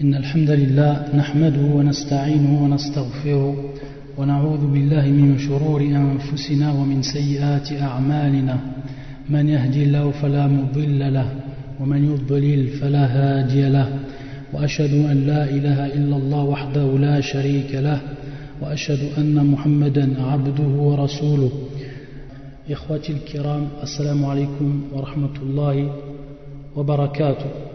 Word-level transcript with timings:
إن 0.00 0.14
الحمد 0.14 0.50
لله 0.50 1.16
نحمده 1.16 1.60
ونستعينه 1.60 2.64
ونستغفره 2.64 3.64
ونعوذ 4.18 4.66
بالله 4.72 5.06
من 5.06 5.38
شرور 5.38 5.80
أنفسنا 5.80 6.72
ومن 6.72 7.02
سيئات 7.02 7.72
أعمالنا. 7.72 8.56
من 9.30 9.48
يهدي 9.48 9.82
الله 9.82 10.10
فلا 10.10 10.46
مضل 10.46 11.14
له 11.14 11.28
ومن 11.80 12.04
يضلل 12.12 12.68
فلا 12.68 13.04
هادي 13.06 13.68
له. 13.68 13.88
وأشهد 14.52 14.94
أن 15.10 15.26
لا 15.26 15.44
إله 15.44 15.86
إلا 15.86 16.16
الله 16.16 16.42
وحده 16.44 16.98
لا 16.98 17.20
شريك 17.20 17.74
له. 17.74 18.00
وأشهد 18.62 19.18
أن 19.18 19.46
محمدا 19.46 20.22
عبده 20.22 20.68
ورسوله. 20.68 21.52
إخوتي 22.70 23.12
الكرام 23.12 23.68
السلام 23.82 24.24
عليكم 24.24 24.82
ورحمة 24.92 25.36
الله 25.42 25.92
وبركاته. 26.76 27.71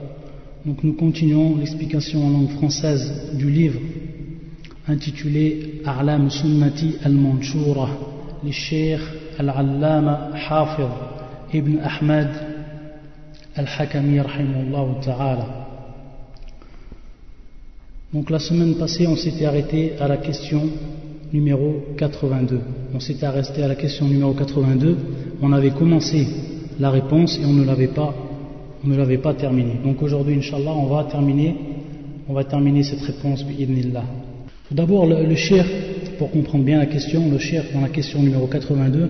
Donc 0.67 0.83
nous 0.83 0.95
continuons 0.95 1.55
l'explication 1.55 2.27
en 2.27 2.29
langue 2.29 2.49
française 2.49 3.31
du 3.35 3.49
livre 3.49 3.79
intitulé 4.85 5.81
A'lam 5.85 6.29
Sunnati 6.29 6.95
al-Manshura, 7.05 7.87
les 8.43 8.51
Cheikh 8.51 8.99
al-Allama 9.39 10.31
Hafiz 10.33 10.87
ibn 11.53 11.77
Ahmad 11.81 12.27
al-Hakami 13.55 14.19
rahimahullah 14.19 14.85
ta'ala. 15.05 15.67
Donc 18.13 18.29
la 18.29 18.39
semaine 18.39 18.75
passée, 18.75 19.07
on 19.07 19.15
s'était 19.15 19.45
arrêté 19.45 19.93
à 20.01 20.09
la 20.09 20.17
question 20.17 20.63
numéro 21.31 21.81
82. 21.97 22.59
On 22.93 22.99
s'était 22.99 23.25
arrêté 23.25 23.63
à 23.63 23.69
la 23.69 23.75
question 23.75 24.05
numéro 24.05 24.33
82. 24.33 24.97
On 25.41 25.53
avait 25.53 25.71
commencé 25.71 26.27
la 26.77 26.89
réponse 26.89 27.39
et 27.41 27.45
on 27.45 27.53
ne 27.53 27.63
l'avait 27.63 27.87
pas 27.87 28.13
on 28.83 28.87
ne 28.87 28.95
l'avait 28.95 29.17
pas 29.17 29.33
terminé. 29.33 29.73
Donc 29.83 30.01
aujourd'hui, 30.01 30.35
Inch'Allah, 30.35 30.73
on 30.75 30.85
va 30.85 31.05
terminer, 31.05 31.55
on 32.27 32.33
va 32.33 32.43
terminer 32.43 32.83
cette 32.83 33.01
réponse, 33.01 33.43
bi'idnillah. 33.45 34.03
Tout 34.67 34.75
d'abord, 34.75 35.05
le, 35.05 35.23
le 35.23 35.35
pour 36.17 36.31
comprendre 36.31 36.63
bien 36.65 36.79
la 36.79 36.87
question, 36.87 37.29
le 37.29 37.37
cher 37.37 37.63
dans 37.73 37.81
la 37.81 37.89
question 37.89 38.21
numéro 38.21 38.47
82, 38.47 39.09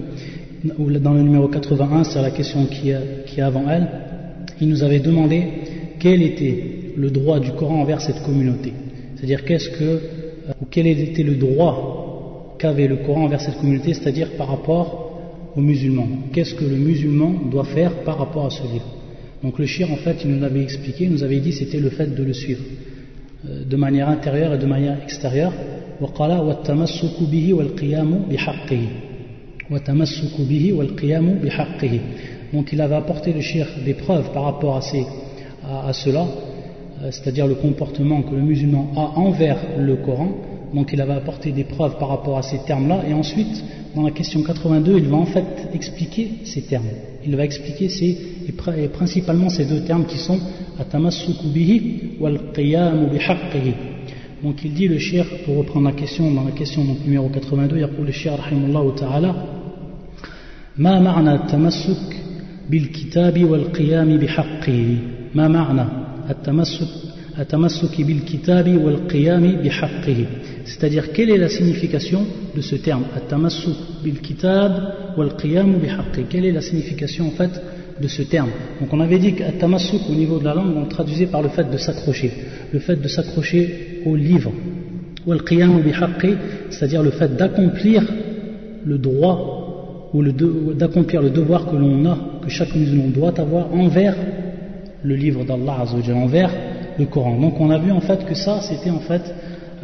ou 0.78 0.92
dans 0.92 1.14
le 1.14 1.22
numéro 1.22 1.48
81, 1.48 2.04
c'est 2.04 2.22
la 2.22 2.32
question 2.32 2.66
qui 2.66 2.90
est, 2.90 3.26
qui 3.26 3.42
avant 3.42 3.70
elle, 3.70 3.88
il 4.60 4.68
nous 4.68 4.84
avait 4.84 5.00
demandé 5.00 5.44
quel 6.00 6.22
était 6.22 6.94
le 6.96 7.10
droit 7.10 7.40
du 7.40 7.52
Coran 7.52 7.82
envers 7.82 8.02
cette 8.02 8.22
communauté. 8.24 8.74
C'est-à-dire 9.16 9.46
qu'est-ce 9.46 9.70
que, 9.70 9.84
euh, 9.84 10.54
ou 10.62 10.66
quel 10.70 10.88
était 10.88 11.24
le 11.24 11.36
droit 11.36 12.56
qu'avait 12.60 12.88
le 12.88 12.98
Coran 12.98 13.26
envers 13.26 13.42
cette 13.42 13.58
communauté, 13.58 13.94
c'est-à-dire 13.94 14.32
par 14.38 14.48
rapport 14.48 15.20
aux 15.56 15.62
musulmans. 15.62 16.08
Qu'est-ce 16.34 16.56
que 16.56 16.66
le 16.66 16.76
musulman 16.76 17.34
doit 17.52 17.66
faire 17.66 18.04
par 18.04 18.18
rapport 18.18 18.46
à 18.46 18.50
ce 18.50 18.64
livre? 18.64 18.97
Donc 19.44 19.60
le 19.60 19.66
shir, 19.66 19.92
en 19.92 19.98
fait, 19.98 20.18
il 20.24 20.32
nous 20.32 20.44
avait 20.44 20.62
expliqué, 20.62 21.06
il 21.06 21.12
nous 21.12 21.24
avait 21.24 21.40
dit 21.40 21.54
c'était 21.54 21.80
le 21.80 21.90
fait 21.90 22.14
de 22.16 22.24
le 22.24 22.34
suivre, 22.34 22.64
euh, 23.48 23.64
de 23.64 23.76
manière 23.76 24.10
intérieure 24.10 24.54
et 24.54 24.58
de 24.58 24.66
manière 24.66 24.98
extérieure. 25.04 25.54
Donc 32.54 32.72
il 32.72 32.82
avait 32.82 32.96
apporté 32.96 33.34
le 33.34 33.42
shir 33.42 33.68
des 33.84 33.94
preuves 33.94 34.32
par 34.32 34.44
rapport 34.44 34.78
à, 34.78 34.82
cela, 35.94 36.26
euh, 37.02 37.12
c'est-à-dire 37.12 37.48
le 37.48 37.56
comportement 37.56 38.22
que 38.22 38.36
le 38.36 38.42
musulman 38.42 38.92
a 38.96 39.20
envers 39.20 39.58
le 39.80 39.98
Coran. 39.98 40.32
Donc 40.75 40.91
il 40.93 41.01
avait 41.01 41.15
apporté 41.15 41.53
des 41.53 41.65
preuves 41.65 41.99
par 41.99 42.09
rapport 42.09 42.39
à 42.39 42.43
ces 42.43 42.59
termes-là, 42.59 43.03
et 43.09 43.13
ensuite, 43.13 43.63
dans 43.95 44.03
la 44.03 44.11
question 44.11 44.43
82, 44.43 44.99
il 44.99 45.09
va 45.09 45.17
en 45.17 45.27
fait 45.27 45.69
expliquer 45.75 46.31
ces 46.45 46.63
termes. 46.63 46.87
Il 47.27 47.37
va 47.37 47.45
expliquer 47.45 47.89
ces 47.89 48.19
et 48.49 48.89
principalement 48.89 49.49
ces 49.49 49.65
deux 49.65 49.85
termes 49.85 50.07
qui 50.07 50.19
sont 50.19 50.39
atamassuku 50.79 51.47
wal 52.21 52.53
qiyam 52.55 53.09
bihaqqihi. 53.11 53.75
Donc 54.43 54.65
il 54.65 54.73
dit 54.73 54.89
le 54.89 54.99
shir, 54.99 55.25
pour 55.45 55.59
reprendre 55.59 55.87
la 55.87 55.93
question, 55.93 56.33
dans 56.33 56.45
la 56.45 56.51
question 56.51 56.85
donc, 56.85 57.05
numéro 57.05 57.29
82, 57.29 57.77
il 57.77 57.85
a 57.85 57.87
le 57.87 58.13
shir 58.13 58.33
rahimullah 58.37 58.83
ta'ala 58.97 59.35
ما 60.77 61.01
معنى 61.01 61.35
التمسك 61.35 62.17
بالكتاب 62.71 63.45
والقيام 63.45 64.17
بحقه 64.17 64.97
ما 65.35 65.49
معنى 65.49 65.85
التمسك 66.31 66.89
c'est-à-dire, 70.66 71.12
quelle 71.12 71.30
est 71.30 71.38
la 71.38 71.50
signification 71.50 72.26
de 72.56 72.62
ce 72.62 72.76
terme 72.78 73.04
Quelle 76.30 76.46
est 76.46 76.52
la 76.52 76.62
signification 76.62 77.28
en 77.28 77.32
fait 77.32 77.62
de 78.02 78.08
ce 78.08 78.24
terme? 78.24 78.50
Donc 78.82 78.92
on 78.92 79.00
avait 79.00 79.20
dit 79.20 79.34
qu'Atamasuk 79.34 80.02
au 80.10 80.16
niveau 80.16 80.40
de 80.40 80.46
la 80.46 80.56
langue, 80.56 80.76
on 80.78 80.86
traduisait 80.86 81.28
par 81.28 81.44
le 81.44 81.50
fait 81.50 81.70
de 81.70 81.78
s'accrocher, 81.78 82.32
le 82.74 82.80
fait 82.80 82.96
de 82.96 83.08
s'accrocher 83.08 84.02
au 84.08 84.16
livre. 84.16 84.52
C'est-à-dire 86.72 87.04
le 87.04 87.12
fait 87.12 87.36
d'accomplir 87.36 88.02
le 88.84 88.98
droit 88.98 90.10
ou 90.12 90.24
d'accomplir 90.74 91.22
le 91.22 91.30
devoir 91.30 91.70
que 91.70 91.76
l'on 91.76 92.04
a, 92.06 92.18
que 92.44 92.50
chaque 92.50 92.74
musulman 92.76 93.10
doit 93.10 93.40
avoir 93.40 93.72
envers 93.72 94.16
le 95.04 95.16
livre 95.16 95.44
d'Allah, 95.44 95.86
envers 96.16 96.52
le 96.99 97.07
Coran. 97.07 97.39
Donc 97.41 97.61
on 97.61 97.71
a 97.71 97.79
vu 97.79 97.91
en 97.91 98.01
fait 98.01 98.25
que 98.25 98.35
ça 98.35 98.61
c'était 98.61 98.91
en 98.91 99.01
fait 99.01 99.23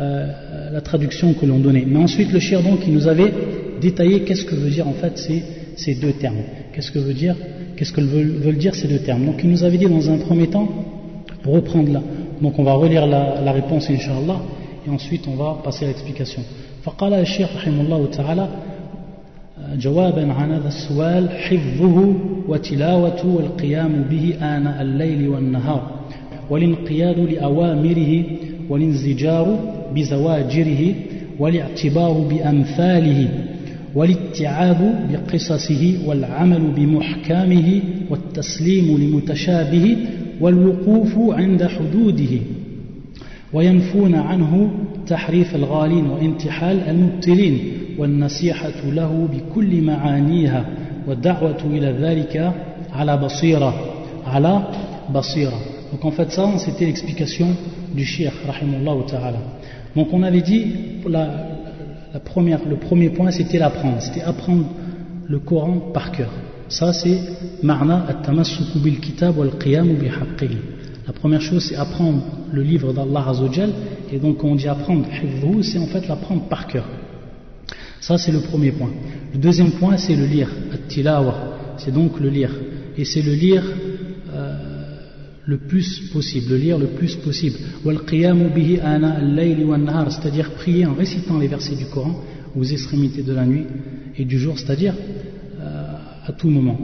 euh, 0.00 0.72
la 0.72 0.80
traduction 0.80 1.34
que 1.34 1.46
l'on 1.46 1.58
donnait. 1.58 1.84
Mais 1.86 1.98
ensuite 1.98 2.32
le 2.32 2.40
shir 2.40 2.62
donc 2.62 2.80
il 2.86 2.92
nous 2.92 3.08
avait 3.08 3.32
détaillé 3.80 4.20
qu'est-ce 4.24 4.44
que 4.44 4.54
veut 4.54 4.70
dire 4.70 4.86
en 4.88 4.92
fait 4.92 5.18
ces, 5.18 5.42
ces 5.76 5.94
deux 5.94 6.12
termes. 6.12 6.42
Qu'est-ce 6.72 6.90
que 6.90 6.98
veut 6.98 7.14
dire 7.14 7.36
qu'est-ce 7.78 7.92
que 7.92 8.00
veulent, 8.00 8.56
dire 8.56 8.74
ces 8.74 8.88
deux 8.88 8.98
termes. 8.98 9.24
Donc 9.24 9.40
il 9.44 9.50
nous 9.50 9.62
avait 9.62 9.78
dit 9.78 9.86
dans 9.86 10.10
un 10.10 10.18
premier 10.18 10.48
temps, 10.48 10.68
pour 11.42 11.54
reprendre 11.54 11.92
là, 11.92 12.02
donc 12.42 12.58
on 12.58 12.64
va 12.64 12.72
relire 12.72 13.06
la, 13.06 13.40
la 13.40 13.52
réponse 13.52 13.88
inshallah, 13.88 14.40
et 14.84 14.90
ensuite 14.90 15.28
on 15.28 15.36
va 15.36 15.60
passer 15.62 15.84
à 15.84 15.88
l'explication. 15.88 16.42
فقال 16.84 17.14
الشيخ 17.14 17.56
رحمه 17.56 17.80
الله 17.82 18.06
تعالى 18.06 18.48
جوابا 19.76 20.32
عن 20.32 20.52
هذا 20.52 20.68
السؤال 20.68 21.30
حفظه 21.30 22.14
وتلاوته 22.48 23.28
والقيام 23.28 24.04
به 24.10 24.34
آناء 24.42 24.82
الليل 24.82 25.28
والنهار 25.28 25.90
والانقياد 26.49 27.19
لأوامره 27.19 28.23
والانزجار 28.69 29.59
بزواجره 29.95 30.95
والاعتبار 31.39 32.11
بأمثاله 32.11 33.29
والاتعاذ 33.95 34.77
بقصصه 35.11 35.97
والعمل 36.07 36.61
بمحكامه 36.75 37.81
والتسليم 38.09 38.97
لمتشابه 38.97 39.97
والوقوف 40.41 41.17
عند 41.17 41.63
حدوده 41.63 42.39
وينفون 43.53 44.15
عنه 44.15 44.71
تحريف 45.07 45.55
الغالين 45.55 46.05
وانتحال 46.05 46.79
المبتلين 46.89 47.59
والنصيحة 47.97 48.91
له 48.93 49.27
بكل 49.33 49.81
معانيها 49.81 50.65
والدعوة 51.07 51.57
إلى 51.65 51.95
ذلك 52.01 52.53
على 52.93 53.17
بصيرة 53.17 53.73
على 54.25 54.63
بصيرة. 55.15 55.72
Donc 55.93 56.03
en 56.03 56.11
fait 56.11 56.31
ça 56.31 56.49
c'était 56.57 56.85
l'explication 56.85 57.55
du 57.93 58.05
rahimahullah 58.47 58.95
ta'ala. 59.07 59.39
Donc 59.95 60.07
on 60.11 60.23
avait 60.23 60.41
dit 60.41 60.65
la, 61.07 62.19
première, 62.19 62.67
le 62.67 62.77
premier 62.77 63.09
point, 63.09 63.31
c'était 63.31 63.59
l'apprendre. 63.59 64.01
C'était 64.01 64.21
apprendre 64.21 64.65
le 65.27 65.39
Coran 65.39 65.91
par 65.93 66.11
cœur. 66.11 66.31
Ça, 66.67 66.93
c'est 66.93 67.19
ma'na 67.61 68.05
at-tamassuku 68.07 68.79
kitab 68.99 69.37
wal 69.37 69.51
qiyam 69.59 69.89
La 71.07 71.13
première 71.13 71.41
chose, 71.41 71.65
c'est 71.69 71.75
apprendre 71.75 72.23
le 72.51 72.63
livre 72.63 72.91
d'Allah 72.91 73.29
Azzawajal. 73.29 73.69
Et 74.11 74.17
donc, 74.17 74.37
quand 74.37 74.47
on 74.47 74.55
dit 74.55 74.67
apprendre, 74.67 75.05
c'est 75.61 75.79
en 75.79 75.85
fait 75.87 76.07
l'apprendre 76.07 76.43
par 76.43 76.65
cœur. 76.67 76.85
Ça, 77.99 78.17
c'est 78.17 78.31
le 78.31 78.39
premier 78.39 78.71
point. 78.71 78.89
Le 79.33 79.39
deuxième 79.39 79.71
point, 79.71 79.97
c'est 79.97 80.15
le 80.15 80.25
lire. 80.25 80.49
At-tilawa. 80.73 81.35
C'est 81.77 81.93
donc 81.93 82.19
le 82.19 82.29
lire. 82.29 82.51
Et 82.97 83.05
c'est 83.05 83.21
le 83.21 83.33
lire. 83.33 83.63
Le 85.45 85.57
plus 85.57 86.09
possible, 86.13 86.51
le 86.51 86.57
lire 86.57 86.77
le 86.77 86.87
plus 86.87 87.15
possible. 87.17 87.57
C'est-à-dire 90.09 90.51
prier 90.51 90.85
en 90.85 90.93
récitant 90.93 91.37
les 91.37 91.47
versets 91.47 91.75
du 91.75 91.85
Coran 91.85 92.23
aux 92.55 92.63
extrémités 92.63 93.23
de 93.23 93.33
la 93.33 93.45
nuit 93.45 93.65
et 94.17 94.23
du 94.23 94.39
jour, 94.39 94.57
c'est-à-dire 94.57 94.95
euh, 95.59 95.95
à 96.25 96.31
tout 96.31 96.49
moment. 96.49 96.79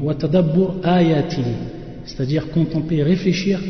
C'est-à-dire 2.05 2.49
contempler, 2.49 3.01
réfléchir 3.03 3.61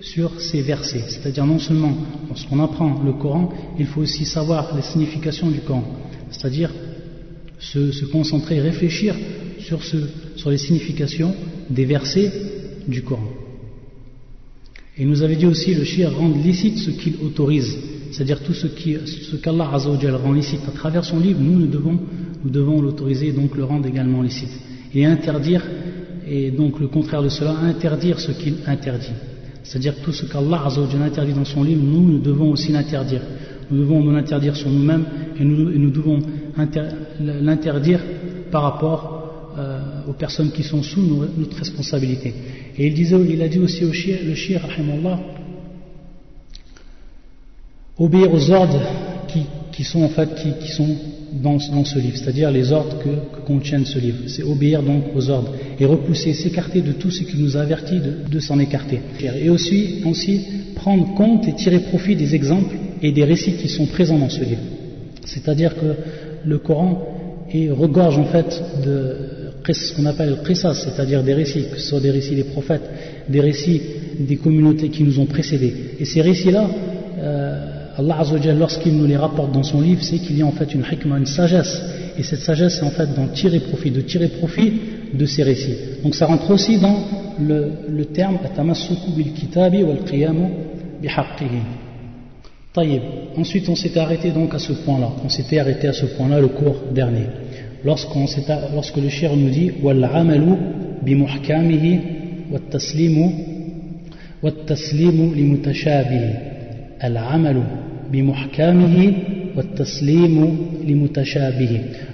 sur 0.00 0.40
ces 0.40 0.60
versets. 0.60 1.04
C'est-à-dire 1.08 1.46
non 1.46 1.58
seulement 1.58 1.94
lorsqu'on 2.28 2.62
apprend 2.62 3.02
le 3.02 3.14
Coran, 3.14 3.50
il 3.78 3.86
faut 3.86 4.02
aussi 4.02 4.24
savoir 4.24 4.76
les 4.76 4.82
significations 4.82 5.50
du 5.50 5.60
Coran. 5.60 5.84
C'est-à-dire 6.30 6.70
se, 7.58 7.92
se, 7.92 8.04
concentrer, 8.04 8.60
réfléchir 8.60 9.14
sur 9.58 10.50
les 10.50 10.58
significations 10.58 11.34
des 11.70 11.84
versets 11.84 12.30
du 12.86 13.02
Coran. 13.02 13.37
Et 14.98 15.04
nous 15.04 15.22
avait 15.22 15.36
dit 15.36 15.46
aussi 15.46 15.74
le 15.74 15.84
shir 15.84 16.12
rend 16.12 16.28
licite 16.28 16.78
ce 16.78 16.90
qu'il 16.90 17.14
autorise, 17.24 17.76
c'est-à-dire 18.10 18.40
tout 18.42 18.52
ce 18.52 18.66
qu'Allah 19.36 19.70
ce 19.78 20.06
rend 20.08 20.32
licite 20.32 20.62
à 20.66 20.72
travers 20.72 21.04
son 21.04 21.20
livre, 21.20 21.40
nous, 21.40 21.58
nous 21.58 22.50
devons, 22.50 22.82
l'autoriser 22.82 23.28
et 23.28 23.32
donc 23.32 23.56
le 23.56 23.64
rendre 23.64 23.86
également 23.86 24.22
licite. 24.22 24.50
Et 24.94 25.06
interdire, 25.06 25.62
et 26.26 26.50
donc 26.50 26.80
le 26.80 26.88
contraire 26.88 27.22
de 27.22 27.28
cela, 27.28 27.56
interdire 27.58 28.18
ce 28.18 28.32
qu'il 28.32 28.54
interdit. 28.66 29.12
C'est-à-dire 29.62 29.94
tout 30.02 30.12
ce 30.12 30.26
qu'Allah 30.26 30.66
interdit 31.04 31.32
dans 31.32 31.44
son 31.44 31.62
livre, 31.62 31.82
nous, 31.82 32.00
nous 32.00 32.18
devons 32.18 32.50
aussi 32.50 32.72
l'interdire. 32.72 33.22
Nous 33.70 33.78
devons 33.78 34.02
nous 34.02 34.10
l'interdire 34.10 34.56
sur 34.56 34.70
nous-mêmes 34.70 35.04
et 35.38 35.44
nous, 35.44 35.90
devons 35.90 36.18
l'interdire 37.20 38.00
par 38.50 38.62
rapport 38.62 39.54
euh, 39.58 39.80
aux 40.08 40.14
personnes 40.14 40.50
qui 40.50 40.62
sont 40.62 40.82
sous 40.82 41.02
notre 41.36 41.56
responsabilité. 41.58 42.32
Et 42.78 42.86
il, 42.86 42.94
disait, 42.94 43.16
il 43.28 43.42
a 43.42 43.48
dit 43.48 43.58
aussi 43.58 43.84
au 43.84 43.92
shir, 43.92 44.18
le 44.24 44.34
obéir 47.98 48.32
aux 48.32 48.50
ordres 48.50 48.80
qui, 49.72 49.84
sont 49.84 50.02
en 50.02 50.08
fait 50.08 50.28
qui, 50.60 50.68
sont 50.68 50.88
dans, 51.32 51.58
ce 51.58 51.98
livre, 51.98 52.16
c'est-à-dire 52.16 52.50
les 52.50 52.72
ordres 52.72 52.98
que, 52.98 53.36
que 53.36 53.40
contient 53.46 53.84
ce 53.84 53.98
livre. 53.98 54.18
C'est 54.26 54.42
obéir 54.42 54.82
donc 54.82 55.04
aux 55.14 55.28
ordres 55.30 55.52
et 55.78 55.84
repousser, 55.84 56.32
s'écarter 56.34 56.80
de 56.80 56.92
tout 56.92 57.10
ce 57.10 57.22
qui 57.24 57.36
nous 57.36 57.56
avertit 57.56 58.00
de, 58.00 58.28
de 58.28 58.40
s'en 58.40 58.58
écarter. 58.58 59.00
Et 59.40 59.48
aussi, 59.50 60.02
aussi 60.04 60.40
prendre 60.74 61.14
compte 61.14 61.46
et 61.48 61.54
tirer 61.54 61.80
profit 61.80 62.16
des 62.16 62.34
exemples 62.34 62.74
et 63.02 63.12
des 63.12 63.24
récits 63.24 63.54
qui 63.54 63.68
sont 63.68 63.86
présents 63.86 64.18
dans 64.18 64.30
ce 64.30 64.42
livre. 64.42 64.62
C'est-à-dire 65.24 65.74
que 65.76 65.94
le 66.44 66.58
Coran 66.58 67.06
regorge 67.52 68.18
en 68.18 68.26
fait 68.26 68.62
de 68.84 69.37
ce 69.72 69.94
qu'on 69.94 70.06
appelle 70.06 70.30
le 70.30 70.36
qisas, 70.36 70.74
c'est-à-dire 70.74 71.22
des 71.22 71.34
récits, 71.34 71.64
que 71.70 71.78
ce 71.78 71.88
soit 71.88 72.00
des 72.00 72.10
récits 72.10 72.34
des 72.34 72.44
prophètes, 72.44 72.88
des 73.28 73.40
récits 73.40 73.80
des 74.18 74.36
communautés 74.36 74.88
qui 74.88 75.04
nous 75.04 75.18
ont 75.20 75.26
précédés. 75.26 75.74
Et 75.98 76.04
ces 76.04 76.20
récits-là, 76.22 76.68
euh, 77.18 77.78
Allah 77.98 78.22
lorsqu'il 78.58 78.96
nous 78.96 79.06
les 79.06 79.16
rapporte 79.16 79.52
dans 79.52 79.62
son 79.62 79.80
livre, 79.80 80.02
c'est 80.02 80.18
qu'il 80.18 80.38
y 80.38 80.42
a 80.42 80.46
en 80.46 80.52
fait 80.52 80.72
une 80.72 80.84
hikmah, 80.90 81.18
une 81.18 81.26
sagesse. 81.26 81.82
Et 82.16 82.22
cette 82.22 82.40
sagesse, 82.40 82.78
c'est 82.78 82.86
en 82.86 82.90
fait 82.90 83.12
d'en 83.14 83.28
tirer 83.28 83.60
profit, 83.60 83.90
de 83.90 84.00
tirer 84.00 84.28
profit 84.28 84.72
de 85.12 85.26
ces 85.26 85.42
récits. 85.42 85.76
Donc 86.02 86.14
ça 86.14 86.26
rentre 86.26 86.50
aussi 86.50 86.78
dans 86.78 86.96
le, 87.40 87.70
le 87.88 88.04
terme 88.06 88.38
bil 89.16 89.32
kitabi 89.32 89.82
wal 89.82 90.04
qiyamu 90.04 90.48
Ensuite, 93.36 93.68
on 93.68 93.74
s'était 93.74 94.00
arrêté 94.00 94.30
donc 94.30 94.54
à 94.54 94.58
ce 94.58 94.72
point-là. 94.72 95.10
On 95.24 95.28
s'était 95.28 95.58
arrêté 95.58 95.88
à 95.88 95.92
ce 95.92 96.06
point-là 96.06 96.40
le 96.40 96.48
cours 96.48 96.76
dernier. 96.92 97.26
Lorsque 97.84 98.96
le 98.96 99.08
shir 99.08 99.36
nous 99.36 99.50
dit 99.50 99.70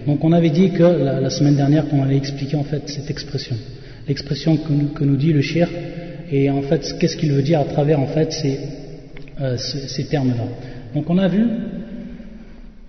donc 0.07 0.25
on 0.25 0.33
avait 0.33 0.51
dit 0.51 0.71
que 0.71 0.83
la, 0.83 1.31
semaine 1.31 1.57
dernière 1.57 1.89
qu'on 1.89 2.03
allait 2.03 2.17
expliquer 2.17 2.57
en 2.57 2.65
cette 2.87 3.11
expression. 3.11 3.57
L'expression 4.09 4.57
que, 4.57 5.05
nous 5.05 5.17
dit 5.17 5.33
le 5.33 5.41
shir 5.41 5.69
et 6.31 6.51
en 6.51 6.63
fait 6.63 6.97
qu'est-ce 6.99 7.17
qu'il 7.17 7.33
veut 7.33 7.43
dire 7.43 7.61
à 7.61 7.65
travers 7.65 8.01
en 8.01 8.07
fait 8.07 8.33
ces, 8.33 8.59
euh, 9.41 9.57
termes 10.11 10.29
là 10.29 10.45
donc 10.95 11.11
on 11.11 11.19
a 11.19 11.29
vu 11.29 11.45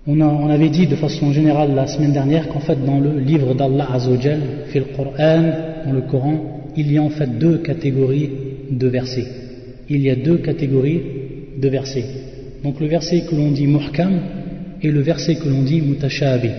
on, 0.07 0.49
avait 0.49 0.69
dit 0.69 0.85
de 0.87 0.95
façon 0.95 1.31
générale 1.31 1.73
la 1.73 1.87
semaine 1.87 2.13
dernière 2.13 2.47
qu'en 2.49 2.59
fait 2.59 2.83
dans 2.85 2.99
le 2.99 3.19
livre 3.19 3.55
d'Allah 3.55 3.87
Azzawajal, 3.91 4.39
fil 4.67 4.85
Coran, 4.95 5.43
dans 5.85 5.93
le 5.93 6.01
Coran, 6.01 6.71
il 6.77 6.91
y 6.91 6.97
a 6.97 7.01
en 7.01 7.09
fait 7.09 7.39
deux 7.39 7.57
catégories 7.59 8.29
de 8.69 8.87
versets. 8.87 9.27
Il 9.89 10.01
y 10.01 10.09
a 10.09 10.15
deux 10.15 10.37
catégories 10.37 11.01
de 11.57 11.67
versets. 11.69 12.05
Donc 12.63 12.79
le 12.79 12.87
verset 12.87 13.21
que 13.29 13.35
l'on 13.35 13.51
dit 13.51 13.67
muhkam 13.67 14.19
et 14.81 14.91
le 14.91 15.01
verset 15.01 15.35
que 15.35 15.47
l'on 15.47 15.63
dit 15.63 15.81
mutashabi. 15.81 16.49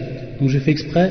Donc 0.40 0.48
je 0.48 0.58
fais 0.58 0.72
exprès 0.72 1.10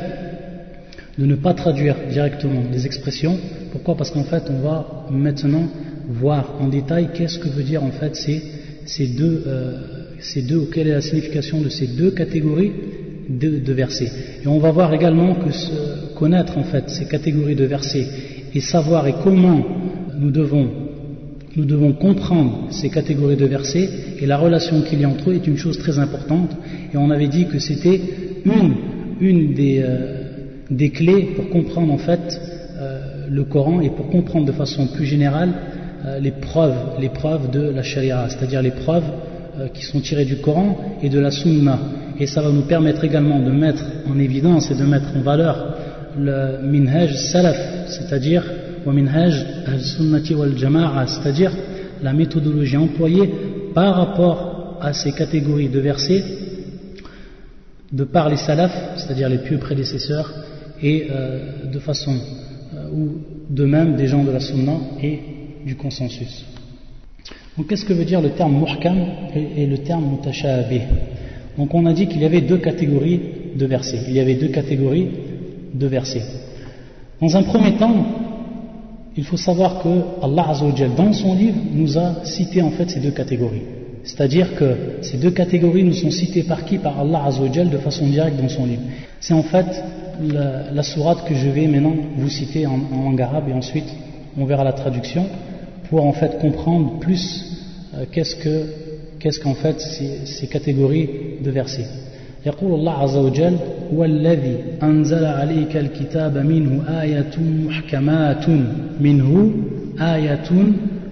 de 1.17 1.25
ne 1.25 1.35
pas 1.35 1.53
traduire 1.53 1.95
directement 2.09 2.63
les 2.71 2.85
expressions. 2.85 3.37
Pourquoi? 3.71 3.95
Parce 3.95 4.11
qu'en 4.11 4.23
fait 4.23 4.43
on 4.49 4.59
va 4.59 5.05
maintenant 5.09 5.67
voir 6.09 6.55
en 6.59 6.67
détail 6.67 7.09
qu'est-ce 7.13 7.39
que 7.39 7.47
veut 7.47 7.63
dire 7.63 7.83
en 7.83 7.91
fait 7.91 8.15
ces, 8.15 8.41
ces 8.85 9.07
deux, 9.07 9.43
euh, 9.47 9.94
ces 10.19 10.41
deux, 10.41 10.67
quelle 10.73 10.87
est 10.87 10.93
la 10.93 11.01
signification 11.01 11.61
de 11.61 11.69
ces 11.69 11.87
deux 11.87 12.11
catégories 12.11 12.71
de, 13.29 13.73
versets. 13.73 14.11
Et 14.43 14.47
on 14.47 14.59
va 14.59 14.71
voir 14.71 14.93
également 14.93 15.35
que 15.35 16.13
connaître 16.15 16.57
en 16.57 16.63
fait 16.63 16.89
ces 16.89 17.05
catégories 17.05 17.55
de 17.55 17.65
versets 17.65 18.07
et 18.53 18.59
savoir 18.59 19.07
et 19.07 19.15
comment 19.23 19.65
nous 20.17 20.31
devons 20.31 20.69
nous 21.57 21.65
devons 21.65 21.93
comprendre 21.93 22.67
ces 22.69 22.89
catégories 22.89 23.37
de 23.37 23.45
versets 23.45 23.89
et 24.19 24.25
la 24.25 24.37
relation 24.37 24.81
qu'il 24.81 24.99
y 24.99 25.05
a 25.05 25.09
entre 25.09 25.29
eux 25.29 25.35
est 25.35 25.47
une 25.47 25.55
chose 25.55 25.77
très 25.77 25.99
importante. 25.99 26.51
Et 26.93 26.97
on 26.97 27.09
avait 27.09 27.29
dit 27.29 27.45
que 27.45 27.59
c'était 27.59 28.01
une, 28.43 28.75
une 29.21 29.53
des, 29.53 29.81
euh, 29.81 30.23
des, 30.69 30.89
clés 30.89 31.29
pour 31.33 31.49
comprendre 31.49 31.93
en 31.93 31.97
fait 31.97 32.41
euh, 32.77 33.27
le 33.29 33.43
Coran 33.45 33.79
et 33.79 33.89
pour 33.89 34.09
comprendre 34.09 34.45
de 34.45 34.51
façon 34.51 34.87
plus 34.87 35.05
générale 35.05 35.53
euh, 36.05 36.19
les 36.19 36.31
preuves, 36.31 36.99
les 36.99 37.07
preuves 37.07 37.49
de 37.51 37.69
la 37.69 37.83
Sharia, 37.83 38.27
c'est-à-dire 38.27 38.61
les 38.61 38.71
preuves 38.71 39.05
qui 39.73 39.83
sont 39.83 39.99
tirées 39.99 40.25
du 40.25 40.37
Coran 40.37 40.97
et 41.01 41.09
de 41.09 41.19
la 41.19 41.31
Sunna. 41.31 41.79
Et 42.19 42.27
ça 42.27 42.41
va 42.41 42.51
nous 42.51 42.63
permettre 42.63 43.03
également 43.03 43.39
de 43.39 43.51
mettre 43.51 43.83
en 44.07 44.17
évidence 44.19 44.71
et 44.71 44.75
de 44.75 44.83
mettre 44.83 45.15
en 45.15 45.21
valeur 45.21 45.75
le 46.17 46.59
minhaj 46.63 47.13
salaf, 47.13 47.57
c'est-à-dire 47.87 48.43
c'est-à-dire 51.07 51.51
la 52.03 52.13
méthodologie 52.13 52.77
employée 52.77 53.31
par 53.73 53.95
rapport 53.95 54.77
à 54.79 54.93
ces 54.93 55.11
catégories 55.11 55.69
de 55.69 55.79
versets 55.79 56.23
de 57.91 58.03
par 58.03 58.29
les 58.29 58.37
salafs, 58.37 58.97
c'est-à-dire 58.97 59.29
les 59.29 59.39
pieux 59.39 59.57
prédécesseurs, 59.57 60.31
et 60.81 61.07
euh, 61.09 61.65
de 61.71 61.79
façon 61.79 62.15
euh, 62.75 62.89
ou 62.91 63.21
de 63.49 63.65
même 63.65 63.95
des 63.95 64.07
gens 64.07 64.23
de 64.23 64.31
la 64.31 64.39
sunna 64.39 64.77
et 65.01 65.19
du 65.65 65.75
consensus. 65.75 66.45
Donc 67.57 67.67
qu'est-ce 67.67 67.85
que 67.85 67.93
veut 67.93 68.05
dire 68.05 68.21
le 68.21 68.31
terme 68.31 68.59
muhkam 68.59 68.97
et, 69.33 69.65
le 69.65 69.77
terme 69.79 70.05
mutashabih? 70.11 70.81
Donc 71.57 71.73
on 71.73 71.85
a 71.85 71.93
dit 71.93 72.07
qu'il 72.07 72.21
y 72.21 72.25
avait 72.25 72.41
deux 72.41 72.57
catégories 72.57 73.21
de 73.55 73.65
versets. 73.65 74.01
Il 74.07 74.13
y 74.13 74.19
avait 74.19 74.35
deux 74.35 74.49
catégories 74.49 75.07
de 75.73 75.87
versets. 75.87 76.23
Dans 77.21 77.35
un 77.35 77.43
premier 77.43 77.75
temps, 77.77 77.95
il 79.15 79.23
faut 79.23 79.37
savoir 79.37 79.81
que 79.81 79.89
Allah 80.21 80.49
Azzawajal, 80.49 80.95
dans 80.95 81.13
son 81.13 81.33
livre, 81.35 81.57
nous 81.73 81.97
a 81.97 82.25
cité 82.25 82.61
en 82.61 82.71
fait 82.71 82.89
ces 82.89 82.99
deux 82.99 83.11
catégories. 83.11 83.61
C'est-à-dire 84.03 84.53
que 84.55 84.99
ces 85.01 85.17
deux 85.17 85.31
catégories 85.31 85.83
nous 85.83 85.93
sont 85.93 86.11
citées 86.11 86.43
par 86.43 86.65
qui? 86.65 86.77
Par 86.77 86.99
Allah 86.99 87.23
Azzawajal 87.25 87.69
de 87.69 87.77
façon 87.77 88.05
directe 88.05 88.35
dans 88.39 88.49
son 88.49 88.65
livre. 88.65 88.81
C'est 89.21 89.33
en 89.33 89.43
fait 89.43 89.65
la, 90.21 90.71
la, 90.71 90.83
sourate 90.83 91.25
que 91.25 91.33
je 91.33 91.49
vais 91.49 91.67
maintenant 91.67 91.95
vous 92.17 92.29
citer 92.29 92.67
en, 92.67 92.77
langue 92.91 93.21
arabe 93.21 93.49
et 93.49 93.53
ensuite 93.53 93.87
on 94.37 94.43
verra 94.45 94.63
la 94.63 94.73
traduction 94.73 95.25
pour 95.88 96.04
en 96.04 96.12
fait 96.12 96.38
comprendre 96.40 96.98
plus 97.00 97.44
euh, 97.94 98.04
qu'est-ce 98.12 99.40
qu'en 99.40 99.54
fait 99.54 99.80
ces, 99.80 100.26
ces 100.26 100.46
catégories 100.46 101.08
de 101.42 101.50
versets. 101.50 101.88
يقول 102.46 102.74
الله 102.74 102.92
عز 102.92 103.16
وجل 103.16 103.56
هو 103.94 104.04
الذي 104.04 104.56
أنزل 104.82 105.24
عليك 105.24 105.76
الكتاب 105.76 106.38
منه 106.38 107.00
آية 107.02 107.30
محكمات 107.66 108.48
منه 109.00 109.52
آية 110.00 110.50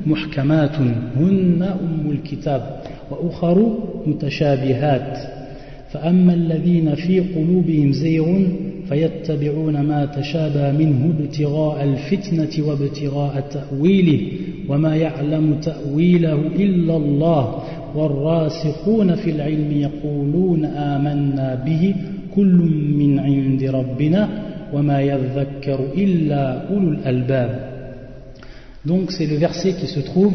محكمات 0.07 0.77
هن 1.17 1.63
أم 1.83 2.11
الكتاب 2.11 2.81
وأخر 3.11 3.79
متشابهات 4.07 5.19
فأما 5.91 6.35
الذين 6.35 6.95
في 6.95 7.21
قلوبهم 7.21 7.93
زيغ 7.93 8.27
فيتبعون 8.90 9.82
ما 9.82 10.06
تشابه 10.06 10.72
منه 10.72 11.14
ابتغاء 11.20 11.84
الفتنة 11.84 12.68
وابتغاء 12.68 13.44
تأويله 13.52 14.22
وما 14.70 14.96
يعلم 14.96 15.60
تأويله 15.60 16.34
إلا 16.56 16.98
الله 16.98 17.64
والراسخون 17.96 19.16
في 19.16 19.30
العلم 19.30 19.72
يقولون 19.72 20.66
آمنا 20.66 21.64
به 21.66 21.96
كل 22.36 22.58
من 22.98 23.20
عند 23.20 23.64
ربنا 23.64 24.30
وما 24.74 25.02
يذكر 25.02 25.80
إلا 25.98 26.70
أولو 26.70 26.90
الألباب 26.90 27.74
Donc 28.86 29.12
c'est 29.12 29.26
le 29.26 29.38
verset 29.38 29.74
qui 29.80 29.88
se 29.88 30.02
trouve, 30.02 30.34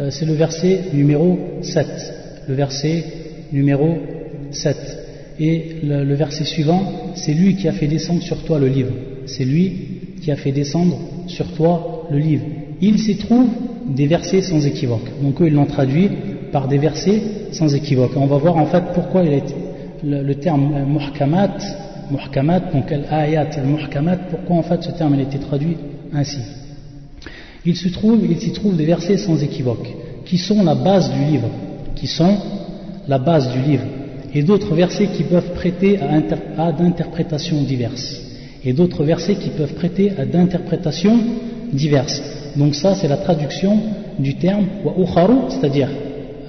euh, 0.00 0.10
c'est 0.10 0.26
le 0.26 0.32
verset 0.32 0.80
numéro 0.94 1.38
7. 1.62 1.86
Le 2.48 2.54
verset 2.54 3.04
numéro 3.52 3.98
7. 4.50 5.07
Et 5.40 5.76
le, 5.84 6.14
verset 6.14 6.44
suivant, 6.44 6.82
c'est 7.14 7.32
lui 7.32 7.56
qui 7.56 7.68
a 7.68 7.72
fait 7.72 7.86
descendre 7.86 8.22
sur 8.22 8.42
toi 8.44 8.58
le 8.58 8.68
livre. 8.68 8.92
C'est 9.26 9.44
lui 9.44 9.72
qui 10.20 10.30
a 10.30 10.36
fait 10.36 10.52
descendre 10.52 10.98
sur 11.26 11.46
toi 11.52 12.06
le 12.10 12.18
livre. 12.18 12.44
Il 12.80 12.98
s'y 12.98 13.16
trouve 13.16 13.46
des 13.86 14.06
versets 14.06 14.42
sans 14.42 14.66
équivoque. 14.66 15.10
Donc 15.22 15.40
eux, 15.40 15.46
ils 15.46 15.54
l'ont 15.54 15.66
traduit 15.66 16.10
par 16.52 16.68
des 16.68 16.78
versets 16.78 17.20
sans 17.52 17.74
équivoque. 17.74 18.12
on 18.16 18.26
va 18.26 18.36
voir 18.36 18.56
en 18.56 18.66
fait 18.66 18.82
pourquoi 18.94 19.22
il 19.22 19.42
le, 20.04 20.34
terme 20.34 20.84
muhkamat, 20.86 21.58
muhkamat, 22.10 22.72
donc 22.72 22.90
al-ayat 22.92 23.48
al-muhkamat, 23.56 24.16
pourquoi 24.30 24.56
en 24.56 24.62
fait 24.62 24.82
ce 24.82 24.92
terme 24.92 25.14
a 25.14 25.22
été 25.22 25.38
traduit 25.38 25.76
ainsi. 26.12 26.38
Il 27.64 27.76
s'y 27.76 27.90
trouve, 27.90 28.20
il 28.24 28.52
trouve 28.52 28.76
des 28.76 28.86
versets 28.86 29.18
sans 29.18 29.42
équivoque, 29.42 29.88
qui 30.24 30.38
sont 30.38 30.62
la 30.62 30.74
base 30.74 31.10
du 31.12 31.24
livre, 31.24 31.48
qui 31.96 32.06
sont 32.06 32.36
la 33.08 33.18
base 33.18 33.52
du 33.52 33.60
livre, 33.60 33.84
et 34.34 34.42
d'autres 34.42 34.74
versets 34.74 35.08
qui 35.08 35.24
peuvent 35.24 35.52
prêter 35.54 35.98
à, 36.56 36.72
d'interprétations 36.72 37.62
diverses, 37.62 38.22
et 38.64 38.72
d'autres 38.72 39.04
versets 39.04 39.36
qui 39.36 39.50
peuvent 39.50 39.74
prêter 39.74 40.12
à 40.18 40.24
d'interprétations 40.24 41.18
diverses. 41.72 42.22
Donc 42.56 42.74
ça, 42.74 42.94
c'est 42.94 43.08
la 43.08 43.18
traduction 43.18 43.78
du 44.18 44.34
terme 44.34 44.66
wa 44.84 44.92
c'est-à-dire 45.48 45.88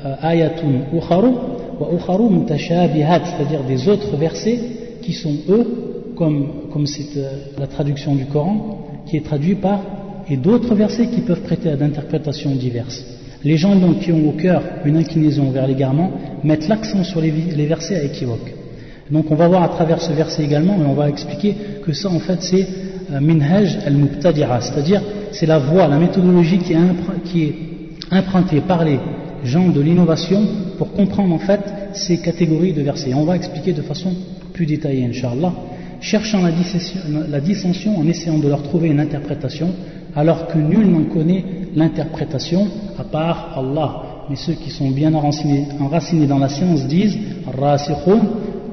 euh, 0.05 0.15
ayatun 0.21 0.85
ukharu 0.93 1.31
wa 1.79 1.93
ukharu 1.93 2.29
mutashabihat, 2.29 3.21
c'est-à-dire 3.25 3.63
des 3.63 3.87
autres 3.87 4.15
versets 4.17 4.59
qui 5.01 5.13
sont 5.13 5.35
eux, 5.49 6.13
comme, 6.15 6.69
comme 6.71 6.87
c'est 6.87 7.17
euh, 7.17 7.29
la 7.59 7.67
traduction 7.67 8.15
du 8.15 8.25
Coran, 8.25 8.79
qui 9.05 9.17
est 9.17 9.25
traduit 9.25 9.55
par 9.55 9.81
et 10.29 10.37
d'autres 10.37 10.75
versets 10.75 11.07
qui 11.07 11.21
peuvent 11.21 11.41
prêter 11.41 11.69
à 11.69 11.75
d'interprétations 11.75 12.51
diverses. 12.51 13.03
Les 13.43 13.57
gens 13.57 13.75
donc 13.75 13.99
qui 13.99 14.11
ont 14.11 14.29
au 14.29 14.33
cœur 14.33 14.61
une 14.85 14.97
inclinaison 14.97 15.49
vers 15.49 15.65
l'égarement 15.65 16.11
mettent 16.43 16.67
l'accent 16.67 17.03
sur 17.03 17.21
les, 17.21 17.31
versets 17.65 17.95
à 17.95 18.03
équivoque. 18.03 18.53
Donc 19.11 19.31
on 19.31 19.35
va 19.35 19.47
voir 19.47 19.63
à 19.63 19.69
travers 19.69 20.01
ce 20.01 20.11
verset 20.13 20.43
également, 20.43 20.77
mais 20.77 20.85
on 20.85 20.93
va 20.93 21.09
expliquer 21.09 21.55
que 21.83 21.93
ça 21.93 22.09
en 22.09 22.19
fait 22.19 22.41
c'est 22.41 22.67
euh, 23.11 23.19
minhaj 23.19 23.79
al-mubtadi'a, 23.85 24.61
c'est-à-dire 24.61 25.01
c'est 25.31 25.45
la 25.45 25.57
voie, 25.57 25.87
la 25.87 25.97
méthodologie 25.97 26.59
qui 26.59 26.73
est, 26.73 26.77
empruntée 28.11 28.61
par 28.61 28.83
les 28.83 28.99
gens 29.43 29.69
de 29.69 29.81
l'innovation 29.81 30.41
pour 30.77 30.91
comprendre 30.93 31.33
en 31.33 31.39
fait 31.39 31.61
ces 31.93 32.17
catégories 32.17 32.73
de 32.73 32.81
versets. 32.81 33.13
On 33.13 33.23
va 33.23 33.35
expliquer 33.35 33.73
de 33.73 33.81
façon 33.81 34.13
plus 34.53 34.65
détaillée, 34.65 35.05
Inch'Allah, 35.05 35.53
cherchant 36.01 36.41
la 36.41 37.39
dissension 37.39 37.97
en 37.97 38.07
essayant 38.07 38.39
de 38.39 38.47
leur 38.47 38.63
trouver 38.63 38.89
une 38.89 38.99
interprétation 38.99 39.69
alors 40.15 40.47
que 40.47 40.57
nul 40.57 40.87
n'en 40.89 41.03
connaît 41.03 41.43
l'interprétation 41.75 42.67
à 42.97 43.03
part 43.03 43.57
Allah. 43.57 44.08
Mais 44.29 44.35
ceux 44.35 44.53
qui 44.53 44.69
sont 44.69 44.89
bien 44.89 45.13
enracinés, 45.13 46.27
dans 46.27 46.37
la 46.37 46.49
science 46.49 46.85
disent 46.87 47.17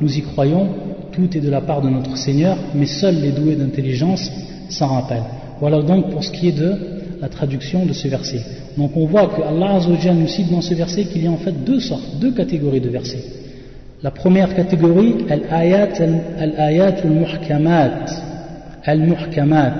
nous 0.00 0.18
y 0.18 0.22
croyons, 0.22 0.68
tout 1.12 1.34
est 1.36 1.40
de 1.40 1.48
la 1.48 1.62
part 1.62 1.80
de 1.80 1.88
notre 1.88 2.16
Seigneur, 2.16 2.58
mais 2.74 2.86
seuls 2.86 3.16
les 3.20 3.32
doués 3.32 3.56
d'intelligence 3.56 4.30
s'en 4.68 4.88
rappellent. 4.88 5.24
Voilà 5.60 5.80
donc 5.80 6.10
pour 6.10 6.22
ce 6.22 6.30
qui 6.30 6.48
est 6.48 6.58
de 6.58 6.74
la 7.20 7.28
traduction 7.28 7.86
de 7.86 7.94
ce 7.94 8.08
verset. 8.08 8.42
Donc 8.76 8.94
on 8.94 9.06
voit 9.06 9.28
que 9.28 9.40
Allah 9.40 9.78
nous 10.14 10.26
cite 10.26 10.50
dans 10.50 10.60
ce 10.60 10.74
verset 10.74 11.04
qu'il 11.04 11.24
y 11.24 11.26
a 11.26 11.30
en 11.30 11.38
fait 11.38 11.64
deux 11.64 11.80
sortes, 11.80 12.18
deux 12.20 12.32
catégories 12.32 12.80
de 12.80 12.90
versets. 12.90 13.24
La 14.02 14.10
première 14.10 14.54
catégorie, 14.54 15.14
al-ayat 15.30 15.88
al-muhkamat, 17.02 18.04
al-muhkamat, 18.84 19.78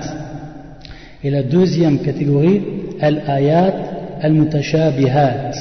et 1.23 1.29
la 1.29 1.43
deuxième 1.43 1.99
catégorie, 1.99 2.61
al-ayat 2.99 3.96
al-mutashabihat. 4.21 5.51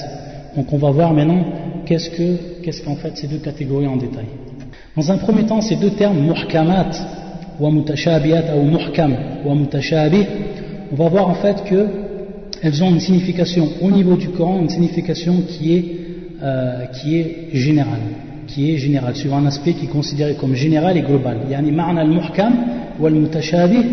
Donc 0.57 0.73
on 0.73 0.79
va 0.79 0.91
voir 0.91 1.13
maintenant 1.13 1.45
qu'est-ce 1.85 2.11
que 2.11 2.63
qu'est-ce 2.63 2.83
qu'en 2.83 2.97
fait 2.97 3.17
ces 3.17 3.27
deux 3.27 3.39
catégories 3.39 3.87
en 3.87 3.97
détail. 3.97 4.27
Dans 4.97 5.11
un 5.11 5.19
premier 5.19 5.45
temps, 5.45 5.61
ces 5.61 5.77
deux 5.77 5.91
termes, 5.91 6.19
muhkamat 6.19 6.91
ou 7.61 7.71
mutashabihat 7.71 8.57
ou 8.57 8.63
muhkam 8.63 9.15
ou 9.45 9.55
mutashabih, 9.55 10.27
on 10.93 10.97
va 10.97 11.09
voir 11.09 11.29
en 11.29 11.35
fait 11.35 11.65
que 11.65 11.87
elles 12.63 12.83
ont 12.83 12.91
une 12.91 13.01
signification 13.01 13.69
au 13.83 13.91
niveau 13.91 14.17
du 14.17 14.29
Coran, 14.31 14.61
une 14.63 14.71
signification 14.71 15.43
qui 15.47 15.77
est, 15.77 15.85
euh, 16.43 16.87
qui 16.87 17.19
est 17.19 17.49
générale, 17.53 18.01
qui 18.47 18.73
est 18.73 18.79
générale, 18.79 19.15
sur 19.15 19.35
un 19.35 19.45
aspect 19.45 19.75
qui 19.75 19.85
est 19.85 19.89
considéré 19.91 20.35
comme 20.35 20.55
général 20.55 20.97
et 20.97 21.03
global. 21.03 21.39
Yani 21.51 21.71
ma'na 21.71 22.01
al-muhkam 22.01 22.55
ou 22.99 23.07
al-mutashabih 23.07 23.85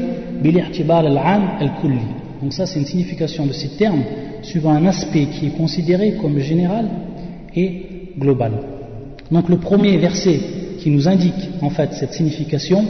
donc 2.42 2.52
ça 2.52 2.66
c'est 2.66 2.80
une 2.80 2.86
signification 2.86 3.46
de 3.46 3.54
ces 3.54 3.70
termes 3.78 4.04
suivant 4.46 4.72
un 4.72 4.86
aspect 4.86 5.28
qui 5.28 5.48
est 5.48 5.58
considéré 5.58 6.14
comme 6.22 6.40
général 6.40 6.90
et 7.56 8.14
global. 8.18 8.54
Donc 9.32 9.50
le 9.50 9.58
premier 9.58 9.98
verset 9.98 10.40
qui 10.80 10.90
nous 10.90 11.08
indique 11.08 11.50
en 11.62 11.70
fait 11.70 11.94
cette 11.94 12.14
signification, 12.14 12.84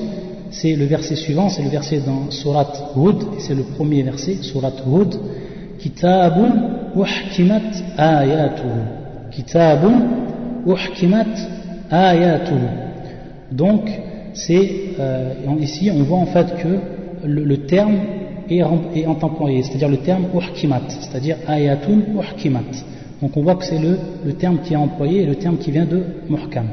c'est 0.51 0.75
le 0.75 0.86
verset 0.86 1.15
suivant, 1.15 1.50
c'est 1.50 1.63
le 1.63 1.69
verset 1.69 2.01
dans 2.05 2.29
Surat 2.29 2.72
Hud, 2.95 3.17
c'est 3.39 3.55
le 3.55 3.63
premier 3.63 4.03
verset, 4.03 4.38
Surat 4.41 4.74
Hud, 4.88 5.15
Kitabun 5.79 6.91
uhkimat 6.95 7.98
ayatuhu. 7.98 8.81
Kitabun 9.31 9.95
uhkimat 10.65 11.33
ayatuhu. 11.91 12.67
Donc, 13.51 13.89
c'est 14.33 14.69
euh, 15.00 15.33
ici 15.60 15.91
on 15.91 16.03
voit 16.03 16.19
en 16.19 16.25
fait 16.25 16.55
que 16.57 16.79
le, 17.25 17.57
terme 17.65 17.98
est 18.50 18.63
en, 18.63 18.79
est 18.95 19.05
en 19.05 19.15
c'est-à-dire 19.63 19.89
le 19.89 19.97
terme 19.97 20.25
uhkimat, 20.33 20.81
c'est-à-dire 20.88 21.38
ayatun 21.47 22.01
uhkimat. 22.19 22.63
Donc 23.21 23.38
on 23.38 23.41
voit 23.41 23.55
que 23.55 23.65
c'est 23.65 23.79
le, 23.79 23.97
le, 24.25 24.33
terme 24.33 24.59
qui 24.63 24.73
est 24.73 24.77
employé 24.77 25.21
et 25.21 25.25
le 25.25 25.35
terme 25.35 25.57
qui 25.57 25.71
vient 25.71 25.85
de 25.85 26.03
muhkam. 26.29 26.65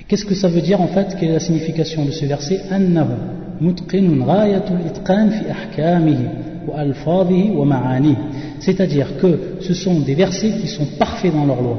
Et 0.00 0.04
qu'est-ce 0.04 0.24
que 0.24 0.34
ça 0.34 0.48
veut 0.48 0.60
dire 0.60 0.80
en 0.80 0.86
fait? 0.86 1.16
Quelle 1.18 1.30
est 1.30 1.32
la 1.32 1.40
signification 1.40 2.04
de 2.04 2.10
ce 2.10 2.24
verset? 2.26 2.60
Annahu 2.70 3.16
mutqinun 3.60 4.24
ghayatul 4.24 4.78
itqan 4.86 5.30
fi 5.30 5.44
ahkamihi 5.50 6.24
wa 6.68 6.78
alfadhihi 6.78 7.50
wa 7.50 7.64
ma'ani. 7.64 8.16
C'est-à-dire 8.60 9.16
que 9.18 9.56
ce 9.60 9.74
sont 9.74 10.00
des 10.00 10.14
versets 10.14 10.52
qui 10.60 10.68
sont 10.68 10.86
parfaits 10.98 11.32
dans 11.32 11.46
leur 11.46 11.60
loi, 11.60 11.78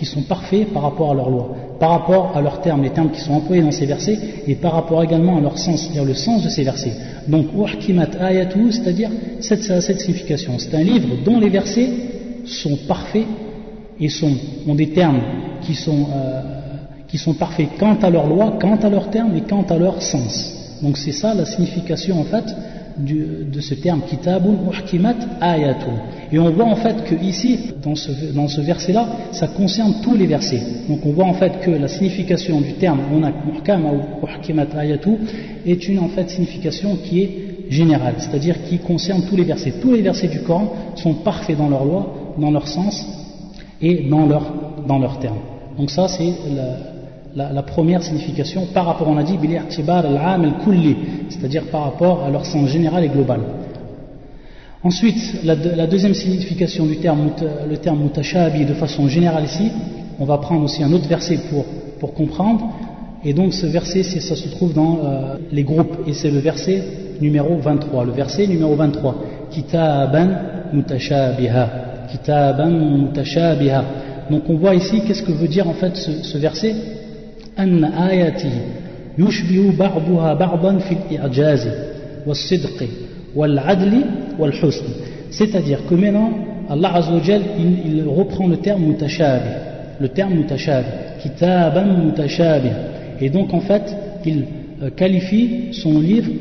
qui 0.00 0.06
sont 0.06 0.22
parfaits 0.22 0.72
par 0.72 0.82
rapport 0.82 1.12
à 1.12 1.14
leur 1.14 1.30
loi 1.30 1.54
par 1.80 1.92
rapport 1.92 2.36
à 2.36 2.42
leurs 2.42 2.60
termes, 2.60 2.82
les 2.82 2.90
termes 2.90 3.10
qui 3.10 3.20
sont 3.20 3.32
employés 3.32 3.62
dans 3.62 3.72
ces 3.72 3.86
versets, 3.86 4.18
et 4.46 4.54
par 4.54 4.72
rapport 4.72 5.02
également 5.02 5.38
à 5.38 5.40
leur 5.40 5.56
sens, 5.58 5.80
c'est-à-dire 5.80 6.04
le 6.04 6.14
sens 6.14 6.44
de 6.44 6.50
ces 6.50 6.62
versets. 6.62 6.92
Donc, 7.26 7.46
ayatu, 8.20 8.70
c'est-à-dire 8.70 9.10
cette, 9.40 9.62
cette 9.62 9.98
signification. 9.98 10.58
C'est 10.58 10.74
un 10.74 10.82
livre 10.82 11.08
dont 11.24 11.40
les 11.40 11.48
versets 11.48 11.88
sont 12.44 12.76
parfaits 12.86 13.24
et 13.98 14.08
ont 14.68 14.74
des 14.74 14.90
termes 14.90 15.22
qui 15.62 15.74
sont, 15.74 16.06
euh, 16.14 16.42
qui 17.08 17.16
sont 17.16 17.32
parfaits 17.32 17.68
quant 17.78 17.96
à 18.02 18.10
leur 18.10 18.26
loi, 18.26 18.58
quant 18.60 18.76
à 18.76 18.90
leurs 18.90 19.10
termes 19.10 19.34
et 19.34 19.40
quant 19.40 19.64
à 19.68 19.78
leur 19.78 20.02
sens. 20.02 20.78
Donc 20.82 20.98
c'est 20.98 21.12
ça 21.12 21.34
la 21.34 21.46
signification 21.46 22.20
en 22.20 22.24
fait 22.24 22.44
de 22.98 23.60
ce 23.60 23.74
terme 23.74 24.02
kitabun 24.08 24.54
uhkimat 24.70 25.16
ayatun. 25.40 25.94
Et 26.32 26.38
on 26.38 26.50
voit 26.50 26.66
en 26.66 26.76
fait 26.76 27.04
que 27.04 27.14
ici, 27.14 27.58
dans 27.82 27.94
ce, 27.94 28.10
dans 28.34 28.48
ce 28.48 28.60
verset-là, 28.60 29.08
ça 29.32 29.48
concerne 29.48 29.94
tous 30.02 30.14
les 30.14 30.26
versets. 30.26 30.62
Donc 30.88 31.04
on 31.04 31.12
voit 31.12 31.26
en 31.26 31.34
fait 31.34 31.60
que 31.60 31.70
la 31.70 31.88
signification 31.88 32.60
du 32.60 32.74
terme 32.74 33.00
muhkam 33.46 33.84
ou 33.86 34.26
uhkimat 34.26 34.66
ayatu 34.76 35.10
est 35.66 35.88
une 35.88 35.98
en 35.98 36.08
fait 36.08 36.28
signification 36.30 36.96
qui 36.96 37.20
est 37.20 37.30
générale, 37.70 38.14
c'est-à-dire 38.18 38.62
qui 38.64 38.78
concerne 38.78 39.22
tous 39.28 39.36
les 39.36 39.44
versets. 39.44 39.74
Tous 39.80 39.92
les 39.92 40.02
versets 40.02 40.28
du 40.28 40.40
Coran 40.40 40.72
sont 40.96 41.14
parfaits 41.14 41.56
dans 41.56 41.68
leur 41.68 41.84
loi, 41.84 42.34
dans 42.38 42.50
leur 42.50 42.66
sens 42.66 43.06
et 43.80 44.08
dans 44.08 44.26
leur, 44.26 44.52
dans 44.86 44.98
leur 44.98 45.18
terme. 45.18 45.38
Donc 45.78 45.90
ça 45.90 46.08
c'est 46.08 46.32
la, 46.54 46.89
première 47.62 48.02
signification 48.02 48.66
par 48.72 48.86
rapport, 48.86 49.08
on 49.08 49.16
a 49.16 49.22
dit, 49.22 49.38
c'est-à-dire 51.28 51.64
par 51.70 51.84
rapport 51.84 52.24
à 52.24 52.30
leur 52.30 52.44
sens 52.46 52.68
général 52.68 53.04
et 53.04 53.08
global. 53.08 53.40
Ensuite, 54.82 55.44
la, 55.44 55.86
deuxième 55.86 56.14
signification 56.14 56.86
du 56.86 56.96
terme, 56.96 57.30
le 57.68 57.76
terme 57.76 58.02
mutashabi 58.02 58.64
de 58.64 58.72
façon 58.72 59.08
générale 59.08 59.44
ici, 59.44 59.70
on 60.18 60.24
va 60.24 60.38
prendre 60.38 60.64
aussi 60.64 60.82
un 60.82 60.92
autre 60.92 61.06
verset 61.06 61.38
pour, 61.98 62.14
comprendre. 62.14 62.66
Et 63.22 63.34
donc 63.34 63.52
ce 63.52 63.66
verset, 63.66 64.02
ça 64.02 64.34
se 64.34 64.48
trouve 64.48 64.72
dans 64.72 65.00
euh, 65.04 65.36
les 65.52 65.64
groupes, 65.64 65.98
et 66.06 66.14
c'est 66.14 66.30
le 66.30 66.38
verset 66.38 66.82
numéro 67.20 67.58
23. 67.58 68.06
Le 68.06 68.12
verset 68.12 68.46
numéro 68.46 68.74
23. 68.74 69.16
Kitaban 69.50 70.28
mutashabiha. 70.72 71.68
Kitaban 72.10 72.70
mutashabiha. 72.70 73.84
Donc 74.30 74.44
on 74.48 74.56
voit 74.56 74.74
ici, 74.74 75.02
qu'est-ce 75.06 75.22
que 75.22 75.32
veut 75.32 75.48
dire 75.48 75.68
en 75.68 75.74
fait 75.74 75.94
ce 75.94 76.38
verset? 76.38 76.74
أن 77.59 77.83
آياته 77.83 78.51
يشبه 79.17 79.73
بعضها 79.79 80.33
بعضا 80.33 80.77
في 80.77 80.95
الإعجاز 81.11 81.69
والصدق 82.27 82.87
والعدل 83.35 84.01
والحسن 84.39 84.85
c'est-à-dire 85.31 85.85
que 85.89 85.95
maintenant 85.95 86.31
Allah 86.69 86.95
Azzawajal 86.95 87.41
il, 87.59 87.97
il 87.97 88.03
reprend 88.07 88.47
le 88.47 88.57
terme 88.57 88.83
mutashabih 88.83 89.55
le 89.99 90.07
terme 90.09 90.33
mutashabih 90.35 90.91
kitaban 91.21 91.85
mutashabih 92.05 92.71
et 93.21 93.29
donc 93.29 93.53
en 93.53 93.61
fait 93.61 93.83
il 94.25 94.45
euh, 94.83 94.89
qualifie 94.89 95.73
son 95.73 95.99
livre 95.99 96.31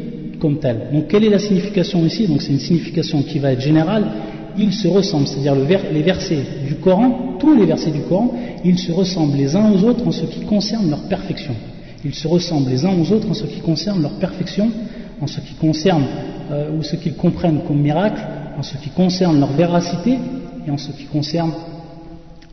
comme 0.41 0.59
tel 0.59 0.77
donc 0.93 1.09
quelle 1.09 1.25
est 1.25 1.31
la 1.31 1.39
signification 1.39 2.05
ici 2.05 2.27
donc 2.27 2.43
c'est 2.43 2.53
une 2.53 2.59
signification 2.59 3.23
qui 3.23 3.39
va 3.39 3.53
être 3.53 3.61
générale 3.61 4.05
ils 4.59 4.73
se 4.73 4.89
ressemblent, 4.89 5.27
c'est-à-dire 5.27 5.57
les 5.93 6.03
versets 6.03 6.39
du 6.67 6.77
Coran, 6.77 7.37
tous 7.39 7.55
les 7.55 7.67
versets 7.67 7.91
du 7.91 8.01
Coran, 8.01 8.33
ils 8.64 8.80
se 8.80 8.92
ressemblent 8.92 9.38
les 9.38 9.56
uns 9.56 9.72
aux 9.72 9.84
autres 9.84 10.08
en 10.08 10.12
ce 10.12 10.26
qui 10.26 10.42
concerne 10.42 10.90
leur 10.90 11.02
perfection. 11.04 11.56
Ils 12.04 12.16
se 12.16 12.28
ressemblent 12.28 12.70
les 12.70 12.86
uns 12.86 12.94
aux 12.94 13.12
autres 13.12 13.30
en 13.30 13.34
ce 13.34 13.46
qui 13.46 13.60
concerne 13.60 14.02
leur 14.02 14.14
perfection, 14.14 14.72
en 15.22 15.28
ce 15.28 15.42
qui 15.42 15.54
concerne 15.56 16.04
euh, 16.52 16.78
ou 16.78 16.84
ce 16.84 16.96
qu'ils 16.96 17.16
comprennent 17.16 17.62
comme 17.68 17.82
miracle, 17.82 18.22
en 18.58 18.64
ce 18.64 18.78
qui 18.78 18.90
concerne 18.90 19.40
leur 19.40 19.52
véracité 19.52 20.18
et 20.66 20.72
en 20.72 20.78
ce 20.78 20.92
qui 20.92 21.06
concerne 21.06 21.52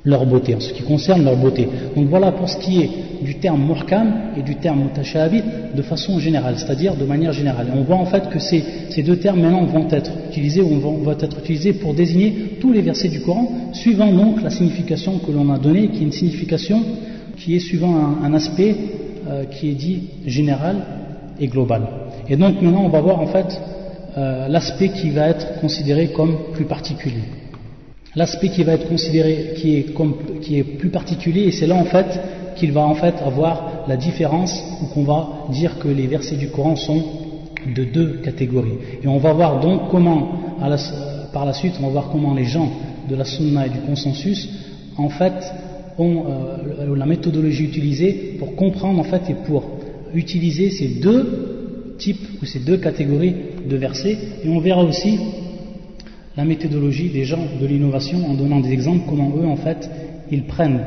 leur 0.07 0.25
beauté, 0.25 0.55
en 0.55 0.61
ce 0.61 0.73
qui 0.73 0.83
concerne 0.85 1.25
leur 1.25 1.37
beauté. 1.37 1.69
Donc 1.95 2.07
voilà 2.09 2.33
pour 2.33 2.49
ce 2.49 2.57
qui 2.59 2.81
est 2.81 2.91
du 3.23 3.35
terme 3.35 3.67
muhkam 3.67 4.07
et 4.39 4.43
du 4.43 4.55
terme 4.55 4.85
mutashabi 4.85 5.43
de 5.75 5.83
façon 5.83 6.19
générale, 6.21 6.55
c'est-à-dire 6.57 6.95
de 6.95 7.05
manière 7.05 7.33
générale. 7.33 7.67
on 7.75 7.83
voit 7.83 7.97
en 7.97 8.07
fait 8.07 8.29
que 8.31 8.39
ces, 8.39 8.63
deux 9.03 9.17
termes 9.17 9.41
maintenant 9.41 9.65
vont 9.65 9.89
être 9.91 10.13
utilisés 10.31 10.63
ou 10.63 10.79
vont, 10.79 11.11
être 11.11 11.39
utilisés 11.41 11.73
pour 11.73 11.93
désigner 11.93 12.57
tous 12.61 12.73
les 12.73 12.83
versets 12.83 13.09
du 13.09 13.21
Coran, 13.21 13.49
suivant 13.73 14.13
donc 14.13 14.43
la 14.43 14.51
signification 14.51 15.19
que 15.19 15.33
l'on 15.33 15.53
a 15.53 15.59
donnée, 15.59 15.89
qui 15.89 16.03
est 16.03 16.07
une 16.07 16.13
signification 16.13 16.83
qui 17.37 17.57
est 17.57 17.59
suivant 17.59 17.95
un, 18.23 18.33
aspect 18.33 18.75
euh, 19.29 19.45
qui 19.45 19.71
est 19.71 19.75
dit 19.75 20.05
général 20.25 20.77
et 21.41 21.49
global. 21.49 21.83
Et 22.29 22.37
donc 22.37 22.63
maintenant 22.63 22.85
on 22.85 22.89
va 22.89 23.01
voir 23.01 23.21
en 23.21 23.27
fait 23.27 23.61
euh, 24.17 24.47
l'aspect 24.49 24.91
qui 24.91 25.11
va 25.11 25.29
être 25.29 25.61
considéré 25.61 26.09
comme 26.09 26.37
plus 26.55 26.65
particulier. 26.65 27.25
L'aspect 28.17 28.49
qui 28.49 28.65
va 28.65 28.73
être 28.73 28.89
considéré, 28.89 29.53
qui 29.57 29.77
est, 29.77 30.65
plus 30.79 30.89
particulier, 30.89 31.43
et 31.43 31.53
c'est 31.53 31.67
là 31.67 31.77
en 31.77 31.85
fait 31.85 32.07
qu'il 32.57 32.73
va 32.73 32.81
en 32.81 32.95
fait 32.95 33.15
avoir 33.25 33.85
la 33.87 33.97
différence, 33.97 34.59
ou 34.83 34.87
qu'on 34.87 35.05
va 35.05 35.29
dire 35.53 35.79
que 35.79 35.89
les 35.89 36.07
versets 36.07 36.37
du 36.37 36.49
Coran 36.49 36.75
sont 36.75 37.05
de 37.75 37.85
deux 37.85 38.21
catégories. 38.25 38.79
Et 39.03 39.07
on 39.07 39.19
va 39.19 39.33
voir 39.35 39.61
donc 39.61 39.91
comment, 39.91 40.33
par 41.33 41.45
la 41.45 41.53
suite, 41.53 41.75
on 41.79 41.85
va 41.85 41.91
voir 41.91 42.09
comment 42.11 42.35
les 42.35 42.45
gens 42.45 42.71
de 43.09 43.15
la 43.15 43.25
sunna 43.25 43.67
et 43.67 43.71
du 43.71 43.81
consensus, 43.81 44.49
en 44.97 45.11
fait, 45.11 45.35
ont 45.99 46.25
euh, 46.27 46.97
la 46.97 47.07
méthodologie 47.07 47.65
utilisée 47.65 48.37
pour 48.39 48.55
comprendre 48.55 49.01
en 49.01 49.05
fait 49.05 49.31
et 49.31 49.35
pour 49.47 49.65
utiliser 50.15 50.71
ces 50.71 50.89
deux 51.01 51.95
types 51.99 52.43
ou 52.43 52.45
ces 52.45 52.61
deux 52.61 52.77
catégories 52.79 53.35
de 53.69 53.77
versets. 53.77 54.17
Et 54.45 54.49
on 54.49 54.61
verra 54.61 54.85
aussi 54.85 55.19
la 56.37 56.45
méthodologie 56.45 57.09
des 57.09 57.25
gens 57.25 57.47
de 57.61 57.67
l'innovation 57.67 58.19
en 58.27 58.35
donnant 58.35 58.61
des 58.61 58.73
exemples 58.73 59.05
comment 59.09 59.33
eux 59.37 59.47
en 59.47 59.57
fait 59.57 59.89
ils 60.31 60.45
prennent 60.45 60.81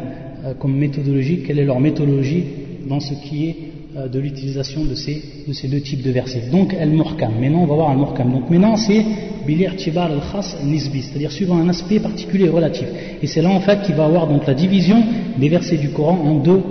euh, 0.45 0.53
comme 0.53 0.75
méthodologie, 0.75 1.43
quelle 1.45 1.59
est 1.59 1.65
leur 1.65 1.79
méthodologie 1.79 2.43
dans 2.87 2.99
ce 2.99 3.13
qui 3.13 3.47
est 3.47 3.55
euh, 3.97 4.07
de 4.07 4.19
l'utilisation 4.19 4.85
de 4.85 4.95
ces, 4.95 5.21
de 5.47 5.53
ces 5.53 5.67
deux 5.67 5.81
types 5.81 6.01
de 6.01 6.11
versets. 6.11 6.43
Donc, 6.51 6.73
al-muhkam. 6.73 7.33
Maintenant, 7.39 7.63
on 7.63 7.65
va 7.65 7.75
voir 7.75 7.89
al-muhkam. 7.89 8.31
Donc, 8.31 8.49
maintenant, 8.49 8.77
c'est 8.77 9.03
bilir 9.45 9.75
tibar 9.75 10.11
al-khas 10.11 10.57
nisbi, 10.63 11.01
c'est-à-dire 11.01 11.31
suivant 11.31 11.57
un 11.57 11.67
aspect 11.69 11.99
particulier 11.99 12.47
relatif. 12.47 12.87
Et 13.21 13.27
c'est 13.27 13.41
là, 13.41 13.49
en 13.49 13.59
fait, 13.59 13.81
qu'il 13.81 13.95
va 13.95 14.05
avoir 14.05 14.27
donc 14.27 14.47
la 14.47 14.53
division 14.53 15.03
des 15.37 15.49
versets 15.49 15.77
du 15.77 15.89
Coran 15.89 16.19
en 16.23 16.35
deux, 16.35 16.61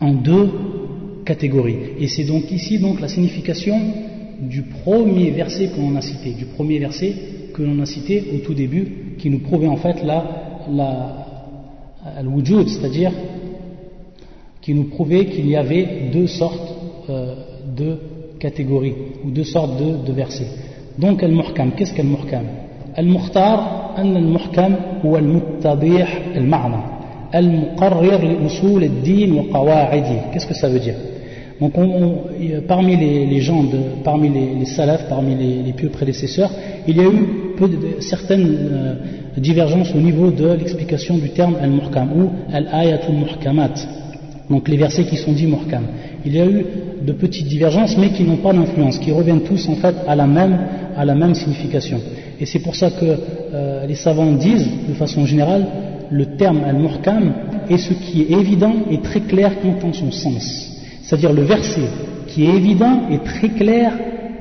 en 0.00 0.12
deux 0.12 0.50
catégories. 1.24 1.76
Et 2.00 2.08
c'est 2.08 2.24
donc 2.24 2.50
ici, 2.52 2.78
donc, 2.78 3.00
la 3.00 3.08
signification 3.08 3.78
du 4.40 4.62
premier 4.62 5.30
verset 5.30 5.68
que 5.68 5.80
l'on 5.80 5.96
a 5.96 6.00
cité, 6.00 6.30
du 6.30 6.44
premier 6.46 6.78
verset 6.78 7.14
que 7.56 7.62
l'on 7.62 7.80
a 7.80 7.86
cité 7.86 8.22
au 8.34 8.38
tout 8.44 8.52
début, 8.52 9.16
qui 9.18 9.30
nous 9.30 9.38
prouvait 9.38 9.66
en 9.66 9.76
fait 9.76 10.04
la, 10.04 10.24
la, 10.70 11.26
al-wujud, 12.18 12.68
c'est-à-dire 12.68 13.12
qui 14.60 14.74
nous 14.74 14.84
prouvait 14.84 15.26
qu'il 15.26 15.48
y 15.48 15.56
avait 15.56 16.10
deux 16.12 16.26
sortes 16.26 16.74
euh, 17.08 17.34
de 17.74 17.96
catégories 18.38 18.94
ou 19.24 19.30
deux 19.30 19.44
sortes 19.44 19.80
de, 19.80 20.06
de 20.06 20.12
versets. 20.12 20.48
Donc 20.98 21.22
al-muhkam, 21.22 21.72
qu'est-ce 21.76 21.94
qu'al-muhkam? 21.94 22.44
Al-muhtar, 22.94 23.94
al-muhkam 23.96 24.76
ou 25.04 25.16
al-muttabih 25.16 26.04
al-ma'na, 26.34 26.80
al-muqarrir 27.32 28.20
li 28.20 28.36
al-din 28.84 29.32
wa 29.32 29.44
qawaidi. 29.52 30.18
Qu'est-ce 30.32 30.46
que 30.46 30.54
ça 30.54 30.68
veut 30.68 30.80
dire? 30.80 30.96
Donc 31.60 31.78
on, 31.78 32.24
parmi 32.68 32.96
les, 32.96 33.40
gens, 33.40 33.64
parmi 34.04 34.28
les, 34.28 34.64
salafs, 34.66 35.08
parmi 35.08 35.34
les, 35.34 35.72
pieux 35.72 35.88
prédécesseurs, 35.88 36.50
il 36.86 36.96
y 36.96 37.00
a 37.00 37.04
eu 37.04 38.00
certaines 38.00 38.46
euh, 38.46 38.94
divergences 39.38 39.94
au 39.94 40.00
niveau 40.00 40.30
de 40.30 40.48
l'explication 40.48 41.16
du 41.16 41.30
terme 41.30 41.56
al-muhkam 41.60 42.08
ou 42.14 42.30
al-ayatul 42.52 43.14
muhkamat 43.14 43.74
donc 44.48 44.68
les 44.68 44.76
versets 44.76 45.04
qui 45.04 45.16
sont 45.16 45.32
dits 45.32 45.46
muhkam. 45.46 45.82
Il 46.24 46.34
y 46.34 46.40
a 46.40 46.46
eu 46.46 46.64
de 47.02 47.12
petites 47.12 47.46
divergences, 47.46 47.96
mais 47.98 48.10
qui 48.10 48.24
n'ont 48.24 48.36
pas 48.36 48.52
d'influence, 48.52 48.98
qui 48.98 49.12
reviennent 49.12 49.42
tous 49.42 49.68
en 49.68 49.74
fait 49.74 49.94
à 50.06 50.14
la 50.14 50.26
même, 50.26 50.58
à 50.96 51.04
la 51.04 51.14
même 51.14 51.34
signification. 51.34 52.00
Et 52.40 52.46
c'est 52.46 52.60
pour 52.60 52.74
ça 52.74 52.90
que 52.90 53.04
euh, 53.54 53.86
les 53.86 53.94
savants 53.94 54.32
disent, 54.32 54.68
de 54.88 54.94
façon 54.94 55.24
générale, 55.24 55.66
le 56.10 56.36
terme 56.36 56.62
al-muhkam 56.64 57.32
est 57.68 57.78
ce 57.78 57.92
qui 57.94 58.22
est 58.22 58.30
évident 58.30 58.74
et 58.90 59.00
très 59.00 59.20
clair 59.20 59.52
quant 59.60 59.88
à 59.88 59.92
son 59.92 60.10
sens. 60.12 60.75
C'est-à-dire 61.06 61.32
le 61.32 61.42
verset 61.42 61.88
qui 62.26 62.44
est 62.44 62.54
évident 62.54 63.02
et 63.10 63.18
très 63.18 63.48
clair 63.50 63.92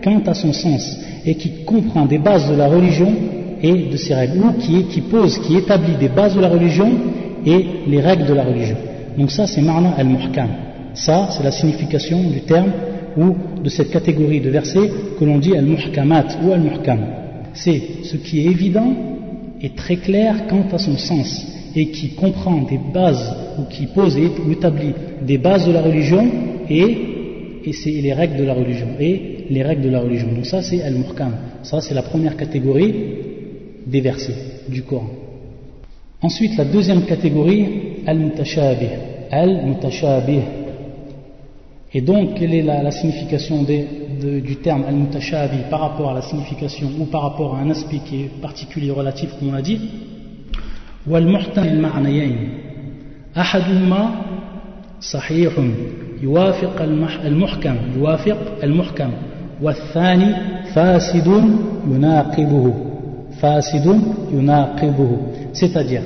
quant 0.03 0.21
à 0.25 0.33
son 0.33 0.51
sens 0.51 0.99
et 1.23 1.35
qui 1.35 1.63
comprend 1.63 2.05
des 2.05 2.17
bases 2.17 2.49
de 2.49 2.55
la 2.55 2.67
religion 2.67 3.13
et 3.61 3.73
de 3.91 3.97
ses 3.97 4.15
règles, 4.15 4.39
ou 4.39 4.51
qui, 4.89 5.01
pose, 5.01 5.37
qui 5.39 5.55
établit 5.57 5.95
des 5.99 6.09
bases 6.09 6.35
de 6.35 6.41
la 6.41 6.49
religion 6.49 6.91
et 7.45 7.65
les 7.87 8.01
règles 8.01 8.25
de 8.25 8.33
la 8.33 8.43
religion. 8.43 8.77
Donc 9.17 9.31
ça, 9.31 9.45
c'est 9.45 9.61
marna 9.61 9.93
al-muhkam. 9.95 10.49
Ça, 10.95 11.29
c'est 11.31 11.43
la 11.43 11.51
signification 11.51 12.29
du 12.29 12.41
terme 12.41 12.71
ou 13.15 13.35
de 13.63 13.69
cette 13.69 13.91
catégorie 13.91 14.41
de 14.41 14.49
versets 14.49 14.89
que 15.19 15.23
l'on 15.23 15.37
dit 15.37 15.55
al-muhkamat 15.55 16.37
ou 16.43 16.51
al-muhkam. 16.51 16.99
C'est 17.53 17.81
ce 18.03 18.17
qui 18.17 18.39
est 18.39 18.45
évident 18.45 18.91
et 19.61 19.69
très 19.69 19.97
clair 19.97 20.47
quant 20.49 20.65
à 20.73 20.79
son 20.79 20.97
sens 20.97 21.45
et 21.75 21.87
qui 21.89 22.09
comprend 22.09 22.61
des 22.63 22.79
bases 22.93 23.35
ou 23.59 23.63
qui 23.69 23.85
pose 23.85 24.17
et 24.17 24.31
établit 24.51 24.93
des 25.21 25.37
bases 25.37 25.67
de 25.67 25.71
la 25.71 25.81
religion 25.81 26.25
et, 26.68 26.96
et 27.64 27.72
c'est 27.72 27.90
les 27.90 28.12
règles 28.12 28.36
de 28.36 28.44
la 28.44 28.54
religion 28.54 28.88
et 28.98 29.46
les 29.50 29.62
règles 29.62 29.82
de 29.82 29.90
la 29.90 30.00
religion. 30.00 30.28
Donc 30.32 30.46
ça, 30.46 30.62
c'est 30.62 30.82
al-muhkam. 30.82 31.32
Ça, 31.62 31.80
c'est 31.80 31.94
la 31.94 32.02
première 32.02 32.36
catégorie 32.36 32.94
des 33.86 34.00
versets 34.00 34.36
du 34.68 34.82
Coran. 34.82 35.10
Ensuite, 36.22 36.56
la 36.56 36.64
deuxième 36.64 37.02
catégorie, 37.04 37.66
al-mutashabih. 38.06 38.88
Al-mutashabih. 39.30 40.42
Et 41.92 42.00
donc, 42.02 42.34
quelle 42.34 42.54
est 42.54 42.62
la, 42.62 42.90
signification 42.90 43.64
du 43.64 44.56
terme 44.56 44.84
al-mutashabih 44.86 45.68
par 45.70 45.80
rapport 45.80 46.10
à 46.10 46.14
la 46.14 46.22
signification 46.22 46.88
ou 47.00 47.06
par 47.06 47.22
rapport 47.22 47.56
à 47.56 47.60
un 47.60 47.70
aspect 47.70 48.00
qui 48.04 48.22
est 48.22 48.40
particulier 48.40 48.90
relatif, 48.90 49.30
comme 49.38 49.48
on 49.48 49.52
l'a 49.52 49.62
dit 49.62 49.80
والمحتمل 51.06 51.68
المعنيين 51.68 52.48
أحدهما 53.36 54.10
صحيح 55.00 55.52
يوافق 56.22 56.82
المحكم 57.24 57.74
يوافق 57.96 58.38
المحكم 58.62 59.10
والثاني 59.62 60.34
فاسد 60.74 61.26
يناقضه 61.90 62.74
فاسد 63.40 64.00
يناقضه 64.32 65.16
c'est-à-dire 65.52 66.02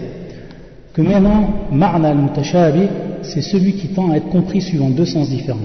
que 0.94 1.02
maintenant, 1.02 1.68
ma'na 1.72 2.10
al-mutashabi, 2.10 2.86
c'est 3.22 3.42
celui 3.42 3.72
qui 3.72 3.88
tend 3.88 4.12
à 4.12 4.16
être 4.16 4.28
compris 4.28 4.62
suivant 4.62 4.90
deux 4.90 5.04
sens 5.04 5.28
différents. 5.28 5.58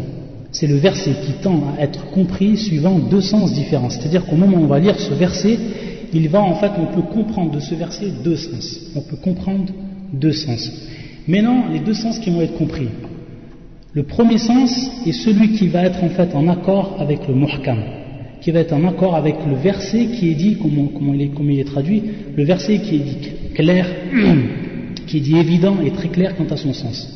C'est 0.52 0.66
le 0.66 0.78
verset 0.78 1.12
qui 1.24 1.34
tend 1.44 1.62
à 1.78 1.84
être 1.84 2.10
compris 2.10 2.58
suivant 2.58 2.98
deux 2.98 3.22
sens 3.22 3.54
différents. 3.54 3.92
C'est-à-dire 3.92 4.26
qu'au 4.26 4.36
moment 4.36 4.58
où 4.58 4.64
on 4.64 4.68
va 4.68 4.80
lire 4.80 5.00
ce 5.00 5.14
verset, 5.14 5.60
il 6.12 6.28
va 6.30 6.42
en 6.42 6.56
fait, 6.56 6.72
on 6.80 6.96
peut 6.96 7.04
comprendre 7.04 7.52
de 7.52 7.60
ce 7.60 7.76
verset 7.76 8.08
deux 8.24 8.38
sens. 8.38 8.80
On 8.96 9.02
peut 9.02 9.18
comprendre 9.18 9.72
deux 10.12 10.34
sens. 10.34 10.72
Maintenant, 11.28 11.66
les 11.72 11.80
deux 11.80 11.94
sens 11.94 12.18
qui 12.18 12.32
vont 12.32 12.42
être 12.42 12.58
compris. 12.58 12.88
Le 13.95 14.03
premier 14.03 14.39
sens 14.39 14.91
est 15.07 15.13
celui 15.13 15.53
qui 15.53 15.69
va 15.69 15.85
être 15.85 16.03
en 16.03 16.09
fait 16.09 16.35
en 16.35 16.49
accord 16.49 16.97
avec 16.99 17.29
le 17.29 17.35
muhkam, 17.35 17.79
qui 18.41 18.51
va 18.51 18.59
être 18.59 18.73
en 18.73 18.85
accord 18.89 19.15
avec 19.15 19.37
le 19.49 19.55
verset 19.55 20.07
qui 20.07 20.33
est 20.33 20.35
dit, 20.35 20.57
comment, 20.61 21.15
il, 21.15 21.61
est, 21.61 21.65
traduit, 21.65 22.03
le 22.37 22.43
verset 22.43 22.79
qui 22.79 22.97
est 22.97 22.99
dit 22.99 23.19
clair, 23.55 23.87
qui 25.07 25.19
est 25.19 25.21
dit 25.21 25.37
évident 25.37 25.77
et 25.81 25.93
très 25.93 26.09
clair 26.09 26.35
quant 26.35 26.53
à 26.53 26.57
son 26.57 26.73
sens. 26.73 27.09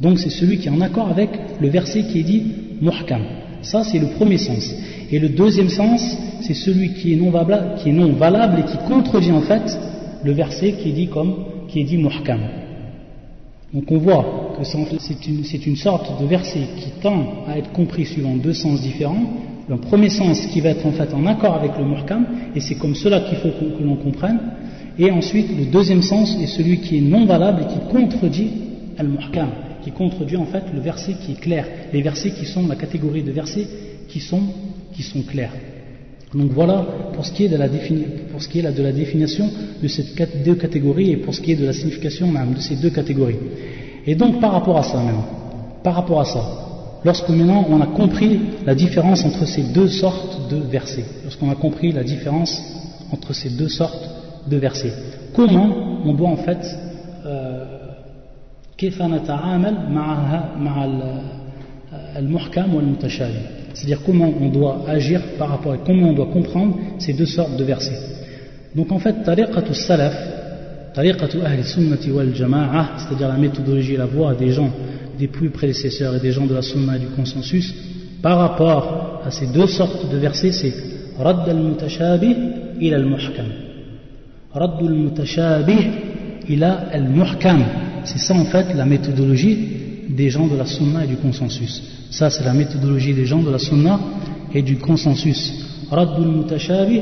Donc 0.00 0.20
c'est 0.20 0.30
celui 0.30 0.58
qui 0.58 0.68
est 0.68 0.70
en 0.70 0.80
accord 0.80 1.08
avec 1.08 1.30
le 1.60 1.68
verset 1.68 2.04
qui 2.04 2.20
est 2.20 2.22
dit 2.22 2.42
muhkam. 2.80 3.22
Ça 3.62 3.82
c'est 3.82 3.98
le 3.98 4.06
premier 4.16 4.38
sens. 4.38 4.72
Et 5.10 5.18
le 5.18 5.30
deuxième 5.30 5.68
sens, 5.68 6.16
c'est 6.42 6.54
celui 6.54 6.94
qui 6.94 7.12
est, 7.12 7.16
non 7.16 7.30
valable, 7.30 7.74
qui 7.82 7.88
est 7.88 7.92
non 7.92 8.12
valable 8.12 8.60
et 8.60 8.70
qui 8.70 8.78
contredit 8.86 9.32
en 9.32 9.42
fait 9.42 9.76
le 10.22 10.30
verset 10.30 10.74
qui 10.80 10.90
est 10.90 10.92
dit 10.92 11.08
comme 11.08 11.34
qui 11.66 11.80
est 11.80 11.84
dit 11.84 11.96
muhkam. 11.96 12.38
Donc 13.72 13.84
on 13.92 13.98
voit 13.98 14.56
que 14.58 14.64
c'est 14.64 15.66
une, 15.66 15.76
sorte 15.76 16.20
de 16.20 16.26
verset 16.26 16.60
qui 16.76 16.90
tend 17.00 17.44
à 17.46 17.56
être 17.56 17.70
compris 17.72 18.04
suivant 18.04 18.34
deux 18.34 18.52
sens 18.52 18.80
différents. 18.80 19.22
Le 19.68 19.76
premier 19.76 20.08
sens 20.08 20.46
qui 20.46 20.60
va 20.60 20.70
être 20.70 20.84
en 20.84 20.90
fait 20.92 21.14
en 21.14 21.24
accord 21.26 21.54
avec 21.54 21.78
le 21.78 21.84
muhkam, 21.84 22.26
et 22.56 22.60
c'est 22.60 22.74
comme 22.74 22.96
cela 22.96 23.20
qu'il 23.20 23.38
faut 23.38 23.50
que 23.50 23.84
l'on 23.84 23.94
comprenne, 23.94 24.40
et 24.98 25.10
ensuite, 25.12 25.48
le 25.56 25.66
deuxième 25.66 26.02
sens 26.02 26.36
est 26.42 26.46
celui 26.46 26.80
qui 26.80 26.98
est 26.98 27.00
non 27.00 27.24
valable 27.26 27.62
et 27.62 27.66
qui 27.66 27.78
contredit 27.90 28.50
al-muhkam, 28.98 29.48
qui 29.82 29.92
contredit 29.92 30.36
en 30.36 30.46
fait 30.46 30.64
le 30.74 30.80
verset 30.80 31.14
qui 31.24 31.32
est 31.32 31.40
clair, 31.40 31.66
les 31.92 32.02
versets 32.02 32.32
qui 32.32 32.46
sont 32.46 32.66
la 32.66 32.76
catégorie 32.76 33.22
de 33.22 33.30
versets 33.30 33.66
qui 34.08 34.20
sont, 34.20 34.42
clairs. 35.28 35.52
Donc 36.34 36.50
voilà 36.50 36.84
pour 37.14 37.24
ce 37.24 37.32
qui 37.32 37.44
est 37.44 37.48
de 37.48 37.56
la, 37.56 37.68
pour 38.40 38.46
ce 38.46 38.48
qui 38.48 38.60
est 38.60 38.72
de 38.72 38.82
la 38.82 38.92
définition 38.92 39.50
de 39.82 39.86
ces 39.86 40.14
deux 40.42 40.54
catégories 40.54 41.10
et 41.10 41.16
pour 41.18 41.34
ce 41.34 41.42
qui 41.42 41.52
est 41.52 41.56
de 41.56 41.66
la 41.66 41.74
signification 41.74 42.26
même 42.26 42.54
de 42.54 42.60
ces 42.60 42.74
deux 42.76 42.88
catégories. 42.88 43.36
Et 44.06 44.14
donc 44.14 44.40
par 44.40 44.52
rapport 44.52 44.78
à 44.78 44.82
ça 44.82 44.96
même, 45.02 45.20
par 45.84 45.94
rapport 45.94 46.22
à 46.22 46.24
ça, 46.24 46.42
lorsque 47.04 47.28
maintenant 47.28 47.66
on 47.68 47.78
a 47.82 47.86
compris 47.88 48.40
la 48.64 48.74
différence 48.74 49.26
entre 49.26 49.44
ces 49.44 49.62
deux 49.74 49.88
sortes 49.88 50.50
de 50.50 50.56
versets, 50.56 51.04
lorsqu'on 51.22 51.50
a 51.50 51.54
compris 51.54 51.92
la 51.92 52.02
différence 52.02 52.62
entre 53.12 53.34
ces 53.34 53.50
deux 53.50 53.68
sortes 53.68 54.08
de 54.48 54.56
versets. 54.56 54.94
Comment 55.34 56.00
on 56.06 56.14
doit 56.14 56.30
en 56.30 56.38
fait 56.38 56.64
c'est-à-dire 63.74 64.00
comment 64.06 64.32
on 64.40 64.48
doit 64.48 64.84
agir 64.88 65.20
par 65.38 65.50
rapport 65.50 65.72
à 65.72 65.76
comment 65.76 66.08
on 66.08 66.14
doit 66.14 66.32
comprendre 66.32 66.78
ces 66.98 67.12
deux 67.12 67.26
sortes 67.26 67.58
de 67.58 67.64
versets. 67.64 68.19
Donc 68.74 68.92
en 68.92 68.98
fait, 68.98 69.22
tariqatu 69.24 69.74
salaf, 69.74 70.14
tariqatu 70.94 71.40
ahli 71.42 71.64
sunnati 71.64 72.10
wal 72.10 72.34
jama'a, 72.34 72.98
c'est-à-dire 72.98 73.28
la 73.28 73.36
méthodologie, 73.36 73.96
la 73.96 74.06
voie 74.06 74.34
des 74.34 74.50
gens, 74.50 74.70
des 75.18 75.28
plus 75.28 75.50
prédécesseurs 75.50 76.14
et 76.16 76.20
des 76.20 76.32
gens 76.32 76.46
de 76.46 76.54
la 76.54 76.62
sunna 76.62 76.96
et 76.96 77.00
du 77.00 77.08
consensus, 77.08 77.74
par 78.22 78.38
rapport 78.38 79.22
à 79.24 79.30
ces 79.30 79.46
deux 79.48 79.66
sortes 79.66 80.10
de 80.10 80.16
versets, 80.18 80.52
c'est 80.52 80.74
radd 81.18 81.48
al-mutashabi 81.48 82.36
ila 82.80 82.96
al-muhkam 82.96 83.46
Raddul 84.52 84.94
mutashabih 84.94 85.88
ila 86.48 86.88
al-muhkam. 86.92 87.62
C'est 88.04 88.18
ça 88.18 88.34
en 88.34 88.44
fait 88.46 88.74
la 88.74 88.84
méthodologie 88.84 89.58
des 90.08 90.28
gens 90.28 90.48
de 90.48 90.56
la 90.56 90.66
sunna 90.66 91.04
et 91.04 91.06
du 91.06 91.16
consensus. 91.16 91.82
Ça 92.10 92.30
c'est 92.30 92.42
la 92.44 92.52
méthodologie 92.52 93.14
des 93.14 93.26
gens 93.26 93.42
de 93.42 93.50
la 93.50 93.58
sunna 93.58 94.00
et 94.52 94.62
du 94.62 94.76
consensus. 94.78 95.86
Raddul 95.88 96.26
mutashabih 96.26 97.00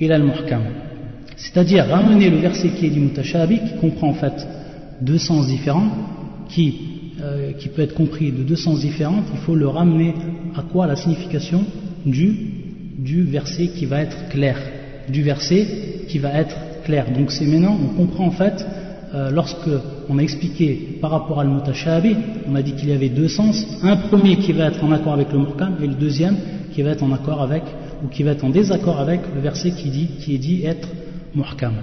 ila 0.00 0.16
al-muhkam. 0.16 0.62
C'est-à-dire 1.36 1.86
ramener 1.86 2.30
le 2.30 2.38
verset 2.38 2.70
qui 2.70 2.86
est 2.86 2.90
dit 2.90 2.98
mutashabih, 2.98 3.60
qui 3.60 3.78
comprend 3.80 4.08
en 4.10 4.14
fait 4.14 4.46
deux 5.00 5.18
sens 5.18 5.46
différents, 5.46 5.90
qui, 6.48 6.74
euh, 7.22 7.52
qui 7.52 7.68
peut 7.68 7.82
être 7.82 7.94
compris 7.94 8.32
de 8.32 8.42
deux 8.42 8.56
sens 8.56 8.80
différents, 8.80 9.22
il 9.32 9.38
faut 9.40 9.54
le 9.54 9.68
ramener 9.68 10.14
à 10.56 10.62
quoi 10.62 10.86
La 10.86 10.96
signification 10.96 11.64
du, 12.04 12.34
du 12.98 13.22
verset 13.22 13.68
qui 13.68 13.86
va 13.86 14.00
être 14.00 14.28
clair. 14.30 14.58
Du 15.08 15.22
verset 15.22 15.66
qui 16.08 16.18
va 16.18 16.32
être 16.34 16.56
clair. 16.84 17.06
Donc 17.16 17.30
c'est 17.30 17.46
maintenant, 17.46 17.76
on 17.82 17.96
comprend 17.96 18.26
en 18.26 18.32
fait, 18.32 18.66
euh, 19.14 19.30
lorsque 19.30 19.70
on 20.08 20.18
a 20.18 20.22
expliqué 20.22 20.98
par 21.00 21.10
rapport 21.12 21.40
à 21.40 21.44
le 21.44 21.50
mutashabi, 21.50 22.16
on 22.48 22.54
a 22.54 22.62
dit 22.62 22.72
qu'il 22.72 22.88
y 22.88 22.92
avait 22.92 23.08
deux 23.08 23.28
sens, 23.28 23.64
un 23.82 23.96
premier 23.96 24.36
qui 24.36 24.52
va 24.52 24.66
être 24.66 24.82
en 24.82 24.92
accord 24.92 25.12
avec 25.12 25.32
le 25.32 25.38
muhkam 25.38 25.76
et 25.82 25.86
le 25.86 25.94
deuxième 25.94 26.36
qui 26.72 26.82
va 26.82 26.90
être 26.90 27.02
en 27.02 27.12
accord 27.12 27.42
avec, 27.42 27.62
ou 28.04 28.08
qui 28.08 28.22
va 28.22 28.32
être 28.32 28.44
en 28.44 28.50
désaccord 28.50 28.98
avec 29.00 29.20
le 29.34 29.40
verset 29.40 29.72
qui, 29.72 29.88
est 29.88 30.38
dit 30.38 30.64
être 30.64 30.88
muhkam. 31.34 31.74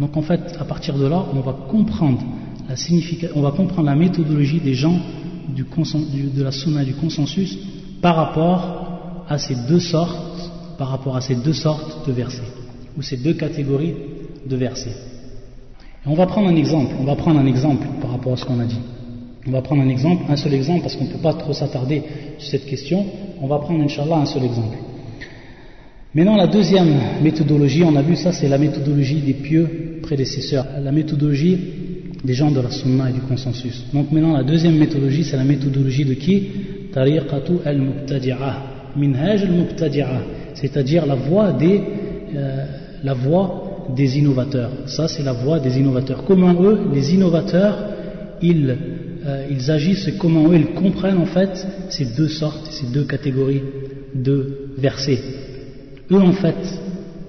Donc 0.00 0.16
en 0.16 0.22
fait, 0.22 0.56
à 0.58 0.64
partir 0.64 0.96
de 0.96 1.06
là, 1.06 1.24
on 1.34 1.40
va 1.40 1.52
comprendre 1.68 2.22
la 2.68 2.74
on 3.34 3.42
va 3.42 3.52
comprendre 3.52 3.86
la 3.86 3.94
méthodologie 3.94 4.60
des 4.60 4.74
gens 4.74 4.98
de 5.54 6.42
la 6.42 6.50
sunna 6.50 6.84
du 6.84 6.94
consensus 6.94 7.58
par 8.02 8.16
rapport 8.16 9.24
à 9.28 9.38
ces 9.38 9.54
deux 9.68 9.80
sortes, 9.80 10.50
par 10.78 10.88
rapport 10.88 11.16
à 11.16 11.20
ces 11.20 11.36
deux 11.36 11.52
sortes 11.52 12.06
de 12.06 12.12
versets, 12.12 12.42
ou 12.96 13.02
ces 13.02 13.16
deux 13.16 13.34
catégories 13.34 13.94
de 14.48 14.56
versets. 14.56 14.96
Et 16.04 16.08
on 16.08 16.14
va 16.14 16.26
prendre 16.26 16.48
un 16.48 16.56
exemple, 16.56 16.94
on 17.00 17.04
va 17.04 17.16
prendre 17.16 17.40
un 17.40 17.46
exemple 17.46 17.86
par 18.00 18.10
rapport 18.10 18.32
à 18.34 18.36
ce 18.36 18.44
qu'on 18.44 18.60
a 18.60 18.64
dit. 18.64 18.80
On 19.46 19.52
va 19.52 19.62
prendre 19.62 19.82
un 19.82 19.88
exemple, 19.88 20.24
un 20.28 20.36
seul 20.36 20.54
exemple, 20.54 20.82
parce 20.82 20.96
qu'on 20.96 21.04
ne 21.04 21.10
peut 21.10 21.22
pas 21.22 21.34
trop 21.34 21.52
s'attarder 21.52 22.02
sur 22.38 22.50
cette 22.50 22.66
question. 22.66 23.06
On 23.40 23.46
va 23.46 23.58
prendre, 23.58 23.82
Inch'Allah, 23.84 24.16
un 24.16 24.26
seul 24.26 24.44
exemple. 24.44 24.76
Maintenant, 26.16 26.36
la 26.36 26.46
deuxième 26.46 26.94
méthodologie, 27.22 27.84
on 27.84 27.94
a 27.94 28.00
vu 28.00 28.16
ça, 28.16 28.32
c'est 28.32 28.48
la 28.48 28.56
méthodologie 28.56 29.20
des 29.20 29.34
pieux 29.34 30.00
prédécesseurs. 30.00 30.64
La 30.82 30.90
méthodologie 30.90 31.58
des 32.24 32.32
gens 32.32 32.50
de 32.50 32.58
la 32.58 32.70
sunna 32.70 33.10
et 33.10 33.12
du 33.12 33.20
consensus. 33.20 33.84
Donc 33.92 34.10
maintenant, 34.10 34.32
la 34.32 34.42
deuxième 34.42 34.78
méthodologie, 34.78 35.24
c'est 35.24 35.36
la 35.36 35.44
méthodologie 35.44 36.06
de 36.06 36.14
qui? 36.14 36.48
Tariqatu 36.90 37.58
al-mubtadi'ah. 37.66 38.62
Minhaj 38.96 39.42
al-mubtadi'ah. 39.42 40.22
C'est-à-dire 40.54 41.04
la 41.04 41.16
voie 41.16 41.52
des, 41.52 41.82
euh, 42.34 42.64
des 43.94 44.18
innovateurs. 44.18 44.70
Ça, 44.86 45.08
c'est 45.08 45.22
la 45.22 45.34
voie 45.34 45.60
des 45.60 45.78
innovateurs. 45.78 46.24
Comment 46.24 46.54
eux, 46.62 46.78
les 46.94 47.12
innovateurs, 47.12 47.76
ils, 48.40 48.74
euh, 49.26 49.44
ils 49.50 49.70
agissent, 49.70 50.10
comment 50.18 50.48
eux, 50.50 50.56
ils 50.56 50.68
comprennent 50.68 51.18
en 51.18 51.26
fait 51.26 51.66
ces 51.90 52.06
deux 52.16 52.28
sortes, 52.28 52.68
ces 52.70 52.86
deux 52.86 53.04
catégories 53.04 53.60
de 54.14 54.70
versets. 54.78 55.18
Eux, 56.10 56.20
en 56.20 56.32
fait, 56.32 56.56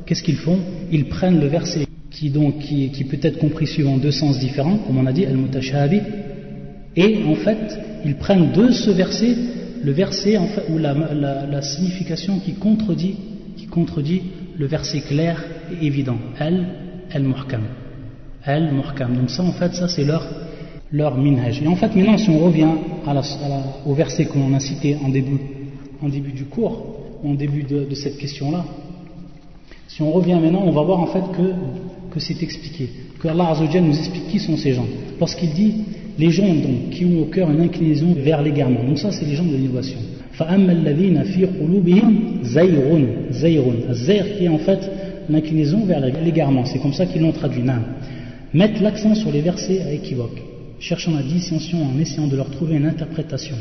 qu'est-ce 0.06 0.24
qu'ils 0.24 0.38
font? 0.38 0.60
Ils 0.92 1.06
prennent 1.06 1.40
le 1.40 1.48
verset 1.48 1.86
qui, 2.12 2.30
donc, 2.30 2.60
qui, 2.60 3.04
peut 3.04 3.20
être 3.22 3.38
compris 3.38 3.68
suivant 3.68 3.98
deux 3.98 4.12
sens 4.12 4.40
différents, 4.40 4.78
comme 4.78 4.98
on 4.98 5.06
a 5.06 5.14
dit, 5.14 5.26
al-mutashabi, 5.26 6.02
et 6.96 7.24
en 7.28 7.36
fait, 7.36 7.80
ils 8.06 8.16
prennent 8.16 8.52
de 8.52 8.72
ce 8.72 8.90
verset 8.90 9.36
le 9.84 9.92
verset 9.92 10.38
en 10.38 10.48
fait, 10.48 10.64
ou 10.70 10.78
la, 10.78 11.62
signification 11.62 12.40
qui 12.40 12.54
contredit, 12.54 13.16
qui 13.56 13.68
contredit 13.68 14.24
le 14.58 14.66
verset 14.66 15.02
clair 15.02 15.44
et 15.72 15.86
évident, 15.86 16.18
al, 16.40 16.68
al-muhkam. 17.14 17.62
Al-muhkam. 18.44 19.16
Donc 19.16 19.30
ça, 19.30 19.44
en 19.44 19.52
fait, 19.52 19.74
ça 19.76 19.88
c'est 19.88 20.04
leur, 20.04 20.28
leur 20.92 21.18
minhaj. 21.18 21.62
Et 21.62 21.68
en 21.68 21.76
fait, 21.76 21.96
maintenant, 21.96 22.18
si 22.18 22.30
on 22.30 22.40
revient 22.40 22.70
au 23.86 23.94
verset 23.94 24.26
que 24.26 24.38
l'on 24.38 24.54
a 24.54 24.60
cité 24.60 24.98
en 25.04 25.10
début, 25.10 25.40
en 26.02 26.10
début 26.10 26.32
du 26.32 26.46
cours, 26.46 27.07
en 27.24 27.34
début 27.34 27.64
de, 27.64 27.94
cette 27.96 28.18
question-là. 28.18 28.66
Si 29.88 30.02
on 30.02 30.12
revient 30.12 30.38
maintenant, 30.42 30.64
on 30.66 30.72
va 30.72 30.82
voir 30.82 31.00
en 31.00 31.08
fait 31.08 31.24
que, 31.36 32.20
c'est 32.20 32.42
expliqué, 32.42 32.90
que 33.20 33.28
Allah 33.28 33.54
nous 33.82 33.98
explique 33.98 34.28
qui 34.28 34.40
sont 34.40 34.58
ces 34.58 34.74
gens. 34.74 34.88
Lorsqu'il 35.20 35.52
dit 35.52 35.74
les 36.18 36.32
gens 36.32 36.48
donc, 36.48 36.90
qui 36.92 37.06
ont 37.06 37.22
au 37.22 37.26
cœur 37.26 37.52
une 37.52 37.62
inclinaison 37.62 38.16
vers 38.18 38.42
l'égarement. 38.42 38.84
Donc 38.84 38.98
ça, 38.98 39.12
c'est 39.12 39.26
les 39.26 39.36
gens 39.36 39.46
de 39.46 39.56
l'innovation. 39.56 40.00
qui 44.38 44.46
est 44.46 44.48
en 44.48 44.58
fait 44.58 44.92
l'inclinaison 45.30 45.86
vers 45.86 46.02
l'égarement. 46.24 46.66
C'est 46.66 46.80
comme 46.80 46.94
ça 46.94 47.06
qu'ils 47.06 47.22
l'ont 47.22 47.32
traduit. 47.32 47.62
Mettre 48.54 48.82
l'accent 48.82 49.14
sur 49.14 49.32
les 49.32 49.42
versets 49.42 49.82
à 49.82 49.92
équivoque, 49.92 50.42
cherchant 50.80 51.12
la 51.12 51.22
dissension 51.22 51.80
en 51.84 52.00
essayant 52.00 52.28
de 52.28 52.36
leur 52.36 52.50
trouver 52.50 52.78
une 52.78 52.86
interprétation 52.86 53.56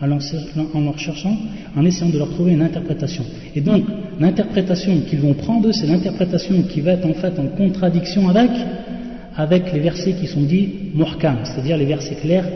en 0.00 0.80
leur 0.80 0.98
cherchant, 0.98 1.36
en 1.76 1.84
essayant 1.84 2.10
de 2.10 2.18
leur 2.18 2.30
trouver 2.30 2.52
une 2.52 2.62
interprétation. 2.62 3.24
Et 3.54 3.60
donc, 3.60 3.84
l'interprétation 4.20 5.00
qu'ils 5.08 5.20
vont 5.20 5.34
prendre, 5.34 5.70
c'est 5.72 5.86
l'interprétation 5.86 6.62
qui 6.62 6.80
va 6.80 6.92
être 6.92 7.06
en 7.06 7.14
fait 7.14 7.38
en 7.38 7.46
contradiction 7.56 8.28
avec, 8.28 8.50
avec 9.36 9.72
les 9.72 9.80
versets 9.80 10.12
qui 10.12 10.26
sont 10.26 10.42
dits 10.42 10.68
muhkam, 10.94 11.38
c'est-à-dire 11.44 11.76
les 11.76 11.86
versets 11.86 12.16
clairs 12.16 12.46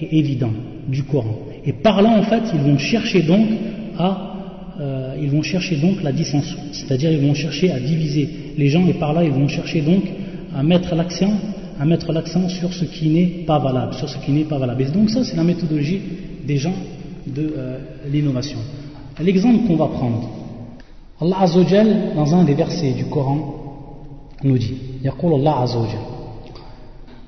et 0.00 0.18
évidents 0.18 0.52
du 0.88 1.02
Coran. 1.04 1.38
Et 1.64 1.72
par 1.72 2.02
là, 2.02 2.10
en 2.10 2.22
fait, 2.22 2.42
ils 2.52 2.60
vont 2.60 2.78
chercher 2.78 3.22
donc 3.22 3.46
à 3.98 4.30
euh, 4.80 5.14
ils 5.22 5.30
vont 5.30 5.42
chercher 5.42 5.76
donc 5.76 6.02
la 6.02 6.10
dissension, 6.10 6.58
c'est-à-dire 6.72 7.12
ils 7.12 7.24
vont 7.24 7.34
chercher 7.34 7.70
à 7.70 7.78
diviser 7.78 8.28
les 8.58 8.68
gens 8.68 8.84
et 8.88 8.94
par 8.94 9.12
là 9.12 9.22
ils 9.22 9.30
vont 9.30 9.46
chercher 9.46 9.82
donc 9.82 10.02
à 10.52 10.64
mettre 10.64 10.96
l'accent 10.96 11.32
à 11.78 11.84
mettre 11.84 12.12
l'accent 12.12 12.48
sur 12.48 12.72
ce 12.72 12.84
qui 12.84 13.08
n'est 13.08 13.44
pas 13.46 13.58
valable, 13.58 13.94
sur 13.94 14.08
ce 14.08 14.18
qui 14.18 14.32
n'est 14.32 14.44
pas 14.44 14.58
valable. 14.58 14.82
Et 14.82 14.86
donc 14.86 15.10
ça 15.10 15.22
c'est 15.22 15.36
la 15.36 15.44
méthodologie 15.44 16.00
des 16.45 16.57
gens 16.57 16.73
de 17.27 17.53
euh, 17.57 17.77
l'innovation. 18.11 18.59
L'exemple 19.19 19.67
qu'on 19.67 19.75
va 19.75 19.87
prendre, 19.87 20.29
Allah 21.21 21.41
Azzawajal, 21.41 22.13
dans 22.15 22.33
un 22.33 22.43
des 22.43 22.53
versets 22.53 22.91
du 22.91 23.05
Coran, 23.05 23.55
nous 24.43 24.57
dit 24.57 24.75
يقول 25.03 25.33
الله 25.33 25.51
عز 25.51 25.75
وجل 25.75 26.05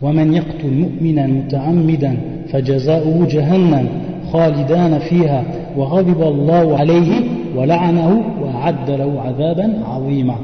ومن 0.01 0.33
يقتل 0.33 0.73
مؤمنا 0.73 1.27
متعمدا 1.27 2.17
فجزاؤه 2.49 3.27
جهنم 3.27 3.89
خالدان 4.33 4.99
فيها 4.99 5.43
وغضب 5.77 6.21
الله 6.21 6.77
عليه 6.77 7.21
ولعنه 7.55 8.23
وأعد 8.41 8.89
له 8.91 9.21
عذابا 9.21 9.83
عظيما 9.87 10.35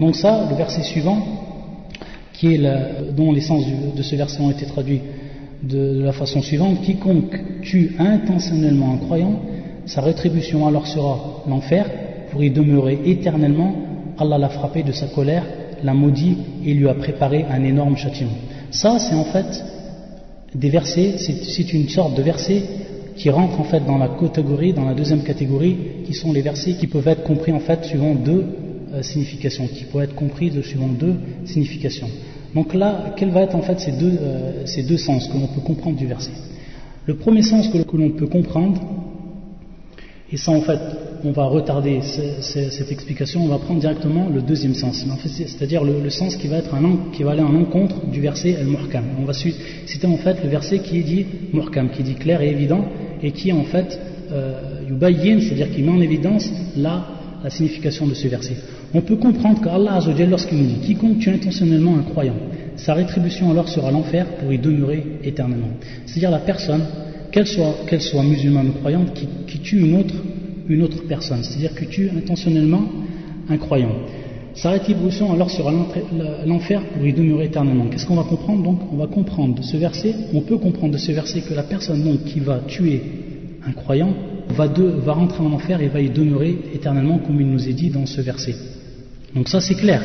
Donc 0.00 0.16
ça, 0.16 0.48
le 0.50 0.56
verset 0.56 0.82
suivant, 0.82 1.18
qui 2.32 2.54
est 2.54 2.58
le, 2.58 3.12
dont 3.12 3.30
les 3.30 3.40
sens 3.40 3.64
de 3.96 4.02
ce 4.02 4.16
verset 4.16 4.42
ont 4.42 4.50
été 4.50 4.66
traduits 4.66 5.00
de 5.63 6.01
la 6.03 6.11
façon 6.13 6.41
suivante 6.41 6.81
quiconque 6.81 7.61
tue 7.61 7.95
intentionnellement 7.99 8.93
un 8.93 8.97
croyant, 8.97 9.39
sa 9.85 10.01
rétribution 10.01 10.67
alors 10.67 10.87
sera 10.87 11.43
l'enfer, 11.47 11.85
pour 12.31 12.43
y 12.43 12.51
demeurer 12.51 12.99
éternellement. 13.05 13.73
Allah 14.17 14.37
l'a 14.37 14.49
frappé 14.49 14.83
de 14.83 14.91
sa 14.91 15.07
colère, 15.07 15.45
l'a 15.83 15.93
maudit 15.93 16.37
et 16.65 16.73
lui 16.73 16.87
a 16.87 16.93
préparé 16.93 17.45
un 17.49 17.63
énorme 17.63 17.97
châtiment. 17.97 18.37
Ça, 18.71 18.99
c'est 18.99 19.15
en 19.15 19.25
fait 19.25 19.63
des 20.53 20.69
versets, 20.69 21.15
c'est 21.17 21.73
une 21.73 21.89
sorte 21.89 22.15
de 22.15 22.21
versets 22.21 22.63
qui 23.15 23.29
rentre 23.29 23.59
en 23.59 23.63
fait 23.63 23.85
dans 23.85 23.97
la 23.97 24.07
catégorie, 24.07 24.73
dans 24.73 24.85
la 24.85 24.93
deuxième 24.93 25.23
catégorie, 25.23 25.77
qui 26.05 26.13
sont 26.13 26.31
les 26.31 26.41
versets 26.41 26.73
qui 26.73 26.87
peuvent 26.87 27.07
être 27.07 27.23
compris 27.23 27.51
en 27.51 27.59
fait 27.59 27.83
suivant 27.83 28.15
deux 28.15 28.45
euh, 28.93 29.01
significations, 29.01 29.67
qui 29.67 29.85
peuvent 29.85 30.03
être 30.03 30.15
compris 30.15 30.51
suivant 30.63 30.87
deux 30.87 31.15
significations. 31.45 32.09
Donc 32.55 32.73
là, 32.73 33.13
quels 33.15 33.29
vont 33.29 33.41
être 33.41 33.55
en 33.55 33.61
fait 33.61 33.79
ces 33.79 33.91
deux, 33.91 34.17
euh, 34.21 34.65
ces 34.65 34.83
deux 34.83 34.97
sens 34.97 35.27
que 35.27 35.33
l'on 35.33 35.47
peut 35.47 35.61
comprendre 35.61 35.97
du 35.97 36.07
verset? 36.07 36.31
Le 37.05 37.15
premier 37.15 37.43
sens 37.43 37.69
que, 37.69 37.77
l'on 37.97 38.09
peut 38.11 38.27
comprendre, 38.27 38.81
et 40.31 40.37
ça 40.37 40.51
en 40.51 40.61
fait, 40.61 40.79
on 41.23 41.31
va 41.31 41.45
retarder 41.45 42.01
cette 42.01 42.91
explication, 42.91 43.43
on 43.43 43.47
va 43.47 43.57
prendre 43.57 43.79
directement 43.79 44.29
le 44.29 44.41
deuxième 44.41 44.73
sens, 44.75 45.03
c'est-à-dire 45.25 45.83
le, 45.83 46.09
sens 46.09 46.35
qui 46.37 46.47
va, 46.47 46.57
aller 46.57 47.41
en 47.41 47.55
encontre 47.55 48.05
du 48.05 48.21
verset 48.21 48.55
al-muhkam. 48.55 49.03
On 49.19 49.25
va 49.25 49.33
c'était 49.33 50.07
en 50.07 50.17
fait 50.17 50.43
le 50.43 50.49
verset 50.49 50.79
qui 50.79 51.03
dit 51.03 51.25
muhkam, 51.51 51.89
qui 51.89 52.03
dit 52.03 52.15
clair 52.15 52.41
et 52.41 52.49
évident, 52.49 52.85
et 53.21 53.31
qui 53.31 53.51
en 53.51 53.63
fait 53.63 53.99
euh, 54.31 54.61
c'est-à-dire 55.01 55.71
qui 55.71 55.81
met 55.81 55.91
en 55.91 56.01
évidence 56.01 56.49
la 56.77 57.05
signification 57.49 58.07
de 58.07 58.13
ce 58.13 58.27
verset 58.27 58.55
on 58.93 59.01
peut 59.01 59.17
comprendre 59.17 59.61
qu'Allah 59.61 59.99
lorsqu'il 60.29 60.57
nous 60.57 60.65
dit 60.65 60.79
quiconque 60.79 61.19
tue 61.19 61.29
intentionnellement 61.29 61.95
un 61.97 62.01
croyant, 62.01 62.35
sa 62.75 62.93
rétribution 62.93 63.51
alors 63.51 63.69
sera 63.69 63.91
l'enfer 63.91 64.25
pour 64.39 64.51
y 64.51 64.57
demeurer 64.57 65.03
éternellement. 65.23 65.69
C'est-à-dire 66.05 66.31
la 66.31 66.39
personne, 66.39 66.81
qu'elle 67.31 67.45
soit, 67.45 68.23
musulmane 68.23 68.69
ou 68.69 68.79
croyante, 68.79 69.13
qui, 69.13 69.59
tue 69.59 69.79
une 69.79 69.97
autre, 69.97 70.15
une 70.67 70.81
autre 70.81 71.03
personne, 71.07 71.43
c'est-à-dire 71.43 71.75
qui 71.75 71.87
tue 71.87 72.09
intentionnellement 72.09 72.83
un 73.49 73.57
croyant. 73.57 73.91
Sa 74.55 74.71
rétribution 74.71 75.31
alors 75.31 75.51
sera 75.51 75.71
l'enfer 76.45 76.81
pour 76.93 77.05
y 77.05 77.13
demeurer 77.13 77.45
éternellement. 77.45 77.85
Qu'est-ce 77.91 78.07
qu'on 78.07 78.15
va 78.15 78.23
comprendre 78.23 78.63
donc? 78.63 78.79
On 78.91 78.97
va 78.97 79.07
comprendre 79.07 79.55
de 79.55 79.61
ce 79.61 79.77
verset, 79.77 80.15
on 80.33 80.41
peut 80.41 80.57
comprendre 80.57 80.93
de 80.93 80.97
ce 80.97 81.11
verset 81.11 81.41
que 81.41 81.53
la 81.53 81.63
personne 81.63 82.03
donc 82.03 82.23
qui 82.23 82.39
va 82.39 82.59
tuer 82.67 83.01
un 83.65 83.71
croyant 83.71 84.13
va, 84.49 84.67
va 84.67 85.13
rentrer 85.13 85.43
en 85.43 85.51
enfer 85.51 85.79
et 85.81 85.87
va 85.87 86.01
y 86.01 86.09
demeurer 86.09 86.57
éternellement 86.73 87.19
comme 87.19 87.39
il 87.39 87.47
nous 87.47 87.69
est 87.69 87.73
dit 87.73 87.89
dans 87.89 88.07
ce 88.07 88.21
verset. 88.21 88.55
Donc 89.35 89.47
ça 89.47 89.61
c'est 89.61 89.75
clair. 89.75 90.01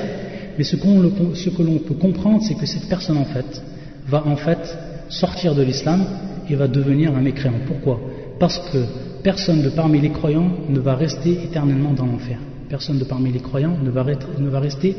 Mais 0.57 0.65
ce, 0.65 0.77
que 0.77 1.63
l'on 1.63 1.79
peut 1.79 1.95
comprendre, 1.95 2.43
c'est 2.43 2.55
que 2.55 2.67
cette 2.67 2.89
personne 2.89 3.19
en 3.19 3.25
fait 3.25 3.63
va 4.07 4.25
en 4.27 4.37
fait 4.37 4.77
sortir 5.09 5.55
de 5.55 5.63
l'islam 5.63 6.05
et 6.49 6.55
va 6.55 6.69
devenir 6.69 7.15
un 7.15 7.21
mécréant. 7.21 7.55
Pourquoi? 7.67 8.01
Parce 8.39 8.59
que 8.71 8.79
personne 9.23 9.63
de 9.63 9.71
parmi 9.71 10.01
les 10.01 10.11
croyants 10.11 10.51
ne 10.69 10.79
va 10.79 10.95
rester 10.95 11.33
éternellement 11.45 11.93
dans 11.93 12.07
l'enfer. 12.07 12.39
Personne 12.69 12.99
de 12.99 13.05
parmi 13.05 13.33
les 13.33 13.41
croyants 13.41 13.77
ne 13.83 13.91
va, 13.91 14.61
rester 14.61 14.97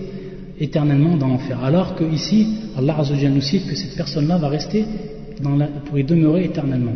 éternellement 0.59 1.15
dans 1.17 1.27
l'enfer. 1.27 1.63
Alors 1.63 1.95
que 1.95 2.03
ici, 2.03 2.47
Allah 2.77 2.97
nous 3.29 3.41
cite 3.41 3.67
que 3.67 3.75
cette 3.75 3.95
personne-là 3.95 4.37
va 4.37 4.49
rester 4.49 4.85
dans 5.41 5.55
la, 5.55 5.67
pour 5.67 5.97
y 5.97 6.03
demeurer 6.03 6.45
éternellement. 6.45 6.93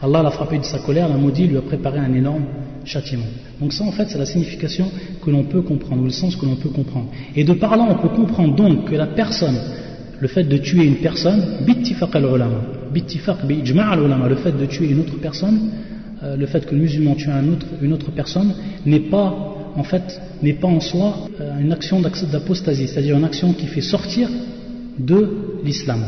Allah 0.00 0.22
l'a 0.22 0.30
frappé 0.30 0.58
de 0.58 0.64
sa 0.64 0.78
colère, 0.78 1.08
l'a 1.08 1.16
maudit, 1.16 1.46
lui 1.46 1.56
a 1.56 1.62
préparé 1.62 1.98
un 1.98 2.14
énorme 2.14 2.44
châtiment. 2.84 3.26
Donc 3.60 3.72
ça 3.72 3.84
en 3.84 3.92
fait 3.92 4.06
c'est 4.08 4.18
la 4.18 4.26
signification 4.26 4.90
que 5.24 5.30
l'on 5.30 5.44
peut 5.44 5.62
comprendre, 5.62 6.02
ou 6.02 6.04
le 6.06 6.10
sens 6.10 6.36
que 6.36 6.46
l'on 6.46 6.56
peut 6.56 6.68
comprendre. 6.70 7.08
Et 7.36 7.44
de 7.44 7.52
par 7.52 7.76
là 7.76 7.86
on 7.88 7.96
peut 7.96 8.14
comprendre 8.14 8.54
donc 8.54 8.90
que 8.90 8.94
la 8.94 9.06
personne, 9.06 9.58
le 10.20 10.28
fait 10.28 10.44
de 10.44 10.56
tuer 10.58 10.84
une 10.84 10.96
personne, 10.96 11.42
bittifaq 11.66 12.14
al-ulama, 12.14 12.60
bittifaq 12.92 13.38
al-ulama, 13.42 14.28
le 14.28 14.36
fait 14.36 14.52
de 14.52 14.66
tuer 14.66 14.90
une 14.90 15.00
autre 15.00 15.18
personne, 15.20 15.70
euh, 16.22 16.36
le 16.36 16.46
fait 16.46 16.66
que 16.66 16.74
le 16.74 16.80
musulman 16.80 17.14
tue 17.14 17.28
une 17.80 17.92
autre 17.92 18.10
personne 18.10 18.52
n'est 18.84 19.00
pas 19.00 19.54
en 19.76 19.84
fait 19.84 20.20
n'est 20.42 20.54
pas 20.54 20.68
en 20.68 20.80
soi 20.80 21.28
euh, 21.40 21.60
une 21.60 21.72
action 21.72 22.00
d'apostasie, 22.00 22.88
c'est-à-dire 22.88 23.16
une 23.16 23.24
action 23.24 23.52
qui 23.52 23.66
fait 23.66 23.80
sortir 23.80 24.28
de 24.98 25.28
l'islam, 25.64 26.04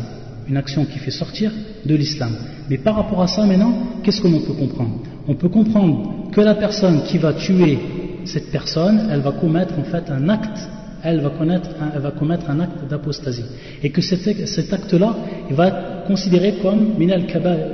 une 0.48 0.56
action 0.56 0.84
qui 0.84 0.98
fait 0.98 1.10
sortir 1.10 1.52
de 1.84 1.94
l'islam. 1.94 2.32
Mais 2.68 2.78
par 2.78 2.96
rapport 2.96 3.22
à 3.22 3.28
ça 3.28 3.46
maintenant, 3.46 3.72
qu'est-ce 4.02 4.20
que 4.20 4.28
l'on 4.28 4.40
peut 4.40 4.52
comprendre? 4.52 5.00
On 5.30 5.34
peut 5.34 5.48
comprendre 5.48 6.28
que 6.32 6.40
la 6.40 6.56
personne 6.56 7.04
qui 7.04 7.16
va 7.16 7.32
tuer 7.32 7.78
cette 8.24 8.50
personne, 8.50 9.08
elle 9.12 9.20
va 9.20 9.30
commettre 9.30 9.78
en 9.78 9.84
fait 9.84 10.10
un 10.10 10.28
acte 10.28 10.58
elle 11.02 11.20
va, 11.20 11.30
commettre 12.10 12.50
un 12.50 12.60
acte 12.60 12.86
d'apostasie. 12.90 13.44
Et 13.82 13.88
que 13.88 14.02
cet, 14.02 14.72
acte-là, 14.72 15.16
il 15.48 15.56
va 15.56 15.68
être 15.68 16.06
considéré 16.06 16.56
comme 16.60 16.98
minal 16.98 17.22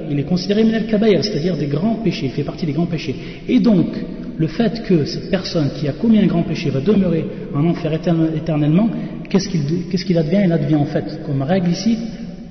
il 0.09 0.21
est 0.21 0.25
considéré 0.25 0.63
minal 0.63 0.85
c'est-à-dire 1.23 1.57
des 1.57 1.67
grands 1.67 1.97
péchés, 1.97 2.27
il 2.27 2.33
fait 2.33 2.45
partie 2.45 2.67
des 2.67 2.73
grands 2.73 2.87
péchés. 2.87 3.17
Et 3.49 3.59
donc, 3.59 3.87
le 4.37 4.47
fait 4.47 4.85
que 4.85 5.05
cette 5.07 5.29
personne 5.29 5.71
qui 5.71 5.89
a 5.89 5.93
commis 5.93 6.19
un 6.19 6.27
grand 6.27 6.43
péché 6.43 6.71
va 6.71 6.81
demeurer 6.81 7.25
en 7.53 7.67
enfer 7.67 7.93
éternellement, 8.37 8.89
qu'est-ce 9.29 9.49
qu'il 10.05 10.19
advient? 10.19 10.43
Il 10.45 10.53
advient 10.53 10.77
en 10.77 10.85
fait, 10.85 11.21
comme 11.27 11.43
règle 11.43 11.71
ici, 11.71 11.99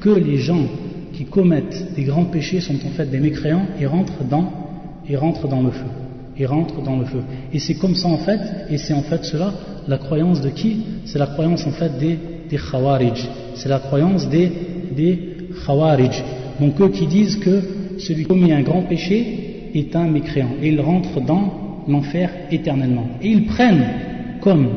que 0.02 0.10
les 0.10 0.38
gens 0.40 0.68
qui 1.14 1.24
commettent 1.24 1.94
des 1.96 2.04
grands 2.04 2.26
péchés 2.26 2.60
sont 2.60 2.76
en 2.76 2.90
fait 2.98 3.10
des 3.10 3.20
mécréants 3.20 3.68
et 3.80 3.86
rentrent 3.86 4.26
dans, 4.30 4.65
et 5.10 5.16
rentrent 5.16 5.48
dans 5.48 5.62
le 5.62 5.72
feu. 5.72 5.86
Et 6.38 6.46
rentrent 6.46 6.82
dans 6.82 6.98
le 6.98 7.06
feu. 7.06 7.22
Et 7.54 7.60
c'est 7.60 7.76
comme 7.76 7.96
ça 7.96 8.08
en 8.10 8.18
fait, 8.18 8.40
et 8.70 8.78
c'est 8.78 8.94
en 8.94 9.04
fait 9.04 9.24
cela 9.24 9.54
la 9.88 9.98
croyance 9.98 10.42
de 10.42 10.50
qui? 10.50 10.78
C'est 11.06 11.20
la 11.20 11.28
croyance 11.28 11.66
en 11.66 11.72
fait 11.72 11.98
des, 11.98 12.18
Khawarij. 12.58 13.28
C'est 13.56 13.70
la 13.70 13.80
croyance 13.80 14.28
des, 14.30 14.52
Khawarij. 15.66 16.24
Donc 16.60 16.80
eux 16.82 16.90
qui 16.90 17.06
disent 17.08 17.38
que 17.38 17.62
celui 18.00 18.24
qui 18.24 18.30
commet 18.30 18.54
un 18.54 18.62
grand 18.62 18.84
péché 18.84 19.72
est 19.74 19.96
un 19.96 20.08
mécréant. 20.08 20.52
Et 20.62 20.70
ils 20.70 20.82
rentrent 20.82 21.22
dans 21.22 21.84
l'enfer 21.88 22.30
éternellement. 22.52 23.08
Et 23.22 23.30
ils 23.30 23.46
prennent 23.46 23.86
comme 24.42 24.68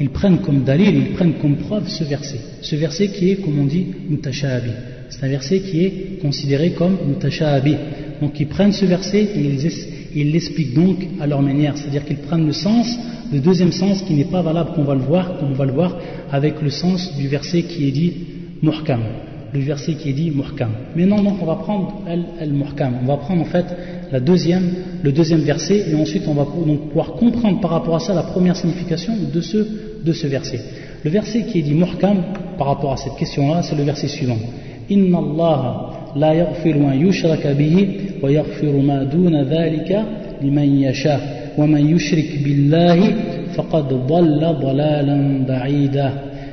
ils 0.00 0.08
prennent 0.08 0.38
comme 0.38 0.64
dalil, 0.64 0.96
ils 0.96 1.12
prennent 1.12 1.34
comme 1.34 1.56
preuve 1.56 1.86
ce 1.88 2.04
verset. 2.04 2.40
Ce 2.62 2.74
verset 2.74 3.08
qui 3.08 3.30
est, 3.30 3.36
comme 3.36 3.58
on 3.58 3.66
dit, 3.66 3.86
mutashahabi. 4.08 4.70
C'est 5.10 5.24
un 5.24 5.28
verset 5.28 5.60
qui 5.60 5.84
est 5.84 6.22
considéré 6.22 6.70
comme 6.70 6.96
mutashahabi. 7.06 7.76
Donc 8.20 8.38
ils 8.38 8.48
prennent 8.48 8.72
ce 8.72 8.84
verset 8.84 9.22
et 9.22 9.56
ils, 10.14 10.32
l'expliquent 10.32 10.74
donc 10.74 10.98
à 11.20 11.26
leur 11.26 11.42
manière. 11.42 11.76
C'est-à-dire 11.76 12.04
qu'ils 12.04 12.18
prennent 12.18 12.46
le 12.46 12.52
sens 12.52 12.98
le 13.32 13.38
deuxième 13.38 13.70
sens 13.70 14.02
qui 14.02 14.14
n'est 14.14 14.24
pas 14.24 14.42
valable, 14.42 14.72
qu'on 14.74 14.82
va 14.82 14.94
le 14.94 15.02
voir, 15.02 15.38
comme 15.38 15.52
on 15.52 15.54
va 15.54 15.64
le 15.64 15.72
voir 15.72 15.96
avec 16.32 16.60
le 16.60 16.70
sens 16.70 17.16
du 17.16 17.28
verset 17.28 17.62
qui 17.62 17.86
est 17.86 17.92
dit 17.92 18.12
muhkam. 18.60 19.00
Le 19.52 19.60
verset 19.60 19.94
qui 19.94 20.10
est 20.10 20.12
dit 20.12 20.30
muhkam. 20.30 20.70
Mais 20.96 21.06
non, 21.06 21.22
donc 21.22 21.34
on 21.40 21.46
va 21.46 21.56
prendre 21.56 22.02
al-muhkam. 22.40 22.94
On 23.02 23.06
va 23.06 23.16
prendre 23.18 23.42
en 23.42 23.46
fait 23.46 23.66
la 24.10 24.20
deuxième, 24.20 24.68
le 25.02 25.12
deuxième 25.12 25.40
verset 25.40 25.84
et 25.90 25.94
ensuite 25.94 26.24
on 26.26 26.34
va 26.34 26.44
donc 26.44 26.88
pouvoir 26.88 27.12
comprendre 27.12 27.60
par 27.60 27.70
rapport 27.70 27.96
à 27.96 28.00
ça 28.00 28.14
la 28.14 28.24
première 28.24 28.56
signification 28.56 29.12
de 29.32 29.40
ce, 29.40 29.66
de 30.04 30.12
ce 30.12 30.26
verset. 30.26 30.60
Le 31.04 31.10
verset 31.10 31.44
qui 31.44 31.60
est 31.60 31.62
dit 31.62 31.74
muhkam 31.74 32.22
par 32.58 32.66
rapport 32.66 32.92
à 32.92 32.96
cette 32.96 33.14
question-là, 33.14 33.62
c'est 33.62 33.76
le 33.76 33.84
verset 33.84 34.08
suivant. 34.08 34.38
Inna 34.88 35.20
la 36.16 36.34
yaghfiru 36.34 36.80
ma 36.80 36.94
yushraka 36.94 37.54
bihi 37.54 38.20
wa 38.22 38.30
yaghfiru 38.30 38.80
ma 38.82 39.04
duna 39.04 39.44
dhalika 39.44 40.04
liman 40.42 40.78
yasha. 40.78 41.20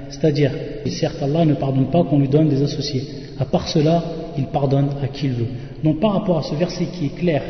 C'est-à-dire, 0.10 0.52
certes 0.88 1.22
Allah 1.22 1.46
ne 1.46 1.54
pardonne 1.54 1.86
pas 1.92 2.04
qu'on 2.04 2.20
lui 2.20 2.28
donne 2.28 2.50
des 2.50 2.62
associés. 2.62 3.04
À 3.40 3.46
part 3.46 3.68
cela, 3.68 4.04
il 4.38 4.46
pardonne 4.46 4.90
à 5.04 5.08
qui 5.08 5.28
il 5.28 5.34
veut. 5.34 5.48
Donc 5.84 6.00
par 6.00 6.14
rapport 6.14 6.40
à 6.40 6.44
ce 6.44 6.56
verset 6.56 6.86
qui 6.86 7.06
est 7.06 7.16
clair 7.16 7.44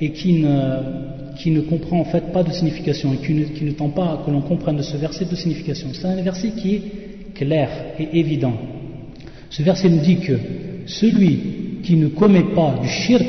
et 0.00 0.10
qui 0.10 0.40
ne, 0.40 1.34
qui 1.36 1.50
ne 1.50 1.60
comprend 1.60 2.00
en 2.00 2.04
fait 2.04 2.32
pas 2.32 2.42
de 2.42 2.50
signification 2.50 3.12
et 3.12 3.18
qui 3.18 3.34
ne, 3.34 3.44
qui 3.44 3.64
ne 3.64 3.72
tend 3.72 3.90
pas 3.90 4.22
que 4.24 4.30
l'on 4.30 4.40
comprenne 4.40 4.76
de 4.76 4.82
ce 4.82 4.96
verset 4.96 5.26
de 5.26 5.36
signification, 5.36 5.88
c'est 5.92 6.06
un 6.06 6.22
verset 6.22 6.50
qui 6.50 6.74
est 6.76 6.82
clair 7.34 7.68
et 7.98 8.18
évident. 8.18 8.54
Ce 9.50 9.62
verset 9.62 9.88
nous 9.88 10.00
dit 10.00 10.16
que 10.16 10.32
celui 10.86 11.38
qui 11.82 11.96
ne 11.96 12.08
commet 12.08 12.54
pas 12.54 12.78
du 12.82 12.88
shirk 12.88 13.24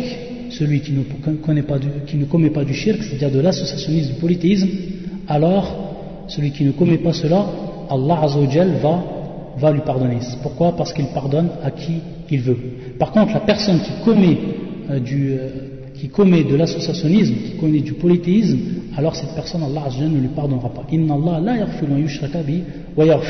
celui 0.50 0.82
qui 0.82 0.94
ne, 0.94 1.04
connaît 1.36 1.62
pas 1.62 1.78
du, 1.78 1.88
qui 2.06 2.18
ne 2.18 2.26
commet 2.26 2.50
pas 2.50 2.64
du 2.64 2.74
shirk, 2.74 3.02
c'est-à-dire 3.04 3.32
de 3.32 3.40
l'associationnisme, 3.40 4.14
du 4.14 4.20
polythéisme, 4.20 4.70
alors 5.28 6.26
celui 6.28 6.52
qui 6.52 6.64
ne 6.64 6.72
commet 6.72 6.98
pas 6.98 7.14
cela, 7.14 7.46
Allah 7.90 8.20
Azzawajal 8.24 8.72
va, 8.82 9.72
lui 9.72 9.82
pardonner. 9.82 10.18
Pourquoi? 10.42 10.76
Parce 10.76 10.94
qu'il 10.94 11.08
pardonne 11.08 11.50
à 11.64 11.72
qui 11.72 11.94
il 12.30 12.42
veut. 12.42 12.58
Par 13.00 13.12
contre, 13.12 13.34
la 13.34 13.40
personne 13.40 13.80
qui 13.80 13.92
commet, 14.04 14.38
euh, 14.90 15.00
du, 15.00 15.32
euh, 15.32 15.50
qui 15.94 16.10
commet 16.10 16.44
de 16.44 16.56
l'associationnisme, 16.56 17.34
qui 17.34 17.58
commet 17.58 17.80
du 17.80 17.94
polythéisme, 17.94 18.60
alors 18.96 19.16
cette 19.16 19.34
personne, 19.36 19.64
Allah 19.64 19.84
Azzawajal 19.88 20.12
ne 20.12 20.20
lui 20.20 20.28
pardonnera 20.30 20.70
pas. 20.70 20.86
C'est-à-dire 22.98 23.22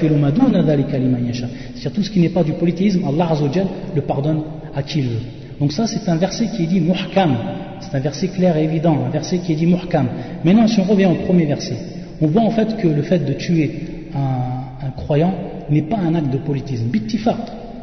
tout 1.93 2.03
ce 2.03 2.09
qui 2.09 2.21
n'est 2.21 2.29
pas 2.29 2.43
du 2.43 2.53
polythéisme, 2.53 3.01
Allah 3.05 3.31
Azzawajal 3.31 3.67
le 3.95 4.01
pardonne 4.01 4.43
à 4.73 4.81
qui 4.81 4.99
il 4.99 5.07
veut. 5.07 5.19
Donc 5.59 5.73
ça, 5.73 5.87
c'est 5.87 6.07
un 6.09 6.15
verset 6.15 6.47
qui 6.55 6.63
est 6.63 6.67
dit 6.67 6.79
muhkam. 6.79 7.35
C'est 7.81 7.95
un 7.95 7.99
verset 7.99 8.29
clair 8.29 8.55
et 8.57 8.63
évident, 8.63 8.97
un 9.05 9.09
verset 9.09 9.39
qui 9.39 9.51
est 9.51 9.55
dit 9.55 9.65
muhkam. 9.65 10.07
Maintenant, 10.45 10.67
si 10.67 10.79
on 10.79 10.83
revient 10.83 11.07
au 11.07 11.25
premier 11.25 11.45
verset, 11.45 11.77
on 12.21 12.27
voit 12.27 12.43
en 12.43 12.51
fait 12.51 12.77
que 12.77 12.87
le 12.87 13.01
fait 13.01 13.19
de 13.19 13.33
tuer 13.33 13.71
un, 14.15 14.91
croyant 14.91 15.33
n'est 15.69 15.81
pas 15.81 15.97
un 15.97 16.15
acte 16.15 16.31
de 16.31 16.37
polythéisme. 16.37 16.85
Bittifaq. 16.85 17.35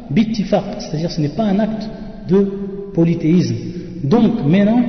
Bittifaq, 0.09 0.63
c'est-à-dire 0.79 1.11
ce 1.11 1.21
n'est 1.21 1.29
pas 1.29 1.43
un 1.43 1.59
acte 1.59 1.87
de 2.27 2.51
polythéisme. 2.93 3.55
Donc 4.03 4.43
maintenant, 4.45 4.81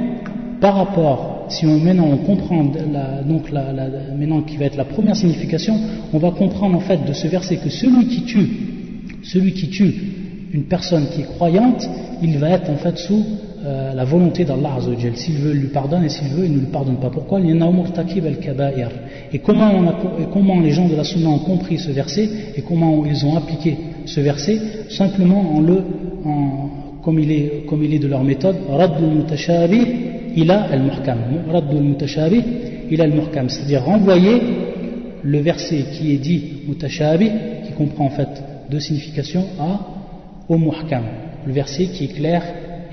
par 0.61 0.77
rapport, 0.77 1.36
si 1.49 1.67
maintenant 1.67 2.09
on 2.13 2.17
comprend 2.19 2.65
donc 2.65 3.53
maintenant 3.53 4.43
qui 4.43 4.57
va 4.57 4.67
être 4.67 4.77
la 4.77 4.85
première 4.85 5.17
signification, 5.17 5.75
on 6.13 6.19
va 6.19 6.31
comprendre 6.31 6.77
en 6.77 6.81
fait 6.81 7.05
de 7.07 7.13
ce 7.13 7.27
verset 7.29 7.57
que 7.57 7.71
celui 7.71 8.07
qui 8.07 8.23
tue, 8.23 8.49
celui 9.23 9.53
qui 9.53 9.69
tue 9.69 9.95
une 10.53 10.65
personne 10.65 11.07
qui 11.09 11.23
est 11.23 11.35
croyante, 11.37 11.89
il 12.23 12.39
va 12.39 12.51
être 12.51 12.71
en 12.71 12.77
fait 12.77 12.97
sous 12.99 13.25
euh, 13.65 13.95
la 13.95 14.05
volonté 14.05 14.45
d'Allah 14.45 14.79
S'il 15.15 15.39
veut, 15.39 15.53
il 15.55 15.61
lui 15.61 15.69
pardonne 15.69 16.05
et 16.05 16.09
s'il 16.09 16.29
veut, 16.29 16.45
il 16.45 16.53
ne 16.53 16.61
lui 16.61 16.67
pardonne 16.67 16.97
pas. 16.97 17.11
Pourquoi? 17.11 17.41
Il 17.41 17.51
y 17.51 17.53
en 17.53 17.61
a 17.63 17.85
Et 19.33 19.39
comment, 19.41 19.73
et 20.21 20.27
comment 20.33 20.61
les 20.61 20.71
gens 20.71 20.89
de 20.89 20.95
la 20.95 21.03
Sunna 21.05 21.31
ont 21.31 21.41
compris 21.41 21.79
ce 21.79 21.91
verset 21.91 22.29
et 22.55 22.63
comment 22.63 23.05
ils 23.05 23.27
ont 23.27 23.37
appliqué 23.37 23.77
ce 24.05 24.21
verset? 24.21 24.61
Simplement 24.91 25.57
en 25.57 25.61
le, 25.61 25.83
en, 26.25 26.71
comme, 27.03 27.19
il 27.19 27.33
est, 27.33 27.67
comme 27.69 27.83
il 27.83 27.93
est 27.93 27.99
de 27.99 28.07
leur 28.07 28.23
méthode, 28.23 28.57
Raddul 28.71 29.09
Mutashabi 29.09 30.06
ila 30.37 30.63
al-Muhkam. 30.71 31.19
Raddul 31.51 31.83
Mutashabi 31.83 32.43
ila 32.91 33.05
al-Muhkam. 33.05 33.49
C'est-à-dire 33.49 33.85
renvoyer 33.85 34.41
le 35.23 35.39
verset 35.41 35.85
qui 35.93 36.13
est 36.13 36.19
dit 36.19 36.43
Mutashabi, 36.69 37.31
qui 37.67 37.73
comprend 37.73 38.07
en 38.07 38.11
fait 38.11 38.29
deux 38.71 38.81
significations, 38.81 39.45
à 39.59 39.97
au 40.49 40.59
muhkam, 40.59 41.03
le 41.47 41.53
verset 41.53 41.87
qui 41.87 42.05
est 42.05 42.15
clair 42.15 42.43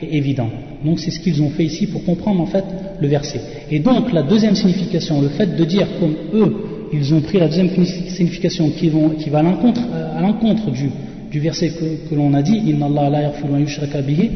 et 0.02 0.18
évident. 0.18 0.50
Donc 0.84 1.00
c'est 1.00 1.12
ce 1.12 1.20
qu'ils 1.20 1.42
ont 1.42 1.50
fait 1.50 1.66
ici 1.66 1.88
pour 1.88 2.04
comprendre 2.04 2.42
en 2.42 2.46
fait 2.46 2.64
le 3.00 3.08
verset. 3.08 3.42
Et 3.70 3.80
donc 3.80 4.12
la 4.12 4.24
deuxième 4.24 4.56
signification, 4.56 5.22
le 5.22 5.30
fait 5.30 5.56
de 5.56 5.66
dire 5.66 5.88
comme 6.00 6.16
eux, 6.34 6.56
ils 6.92 7.14
ont 7.14 7.22
pris 7.22 7.40
la 7.40 7.48
deuxième 7.48 7.70
signification 7.70 8.70
qui, 8.70 8.90
va 9.30 9.40
à 9.40 9.44
l'encontre, 9.44 9.82
l'encontre 10.22 10.72
du, 10.72 11.40
verset 11.40 11.72
que, 12.10 12.14
l'on 12.14 12.34
a 12.34 12.42
dit, 12.42 12.56
Inna 12.56 12.86
Allah 12.86 13.10
la 13.10 14.02
bihi. 14.02 14.30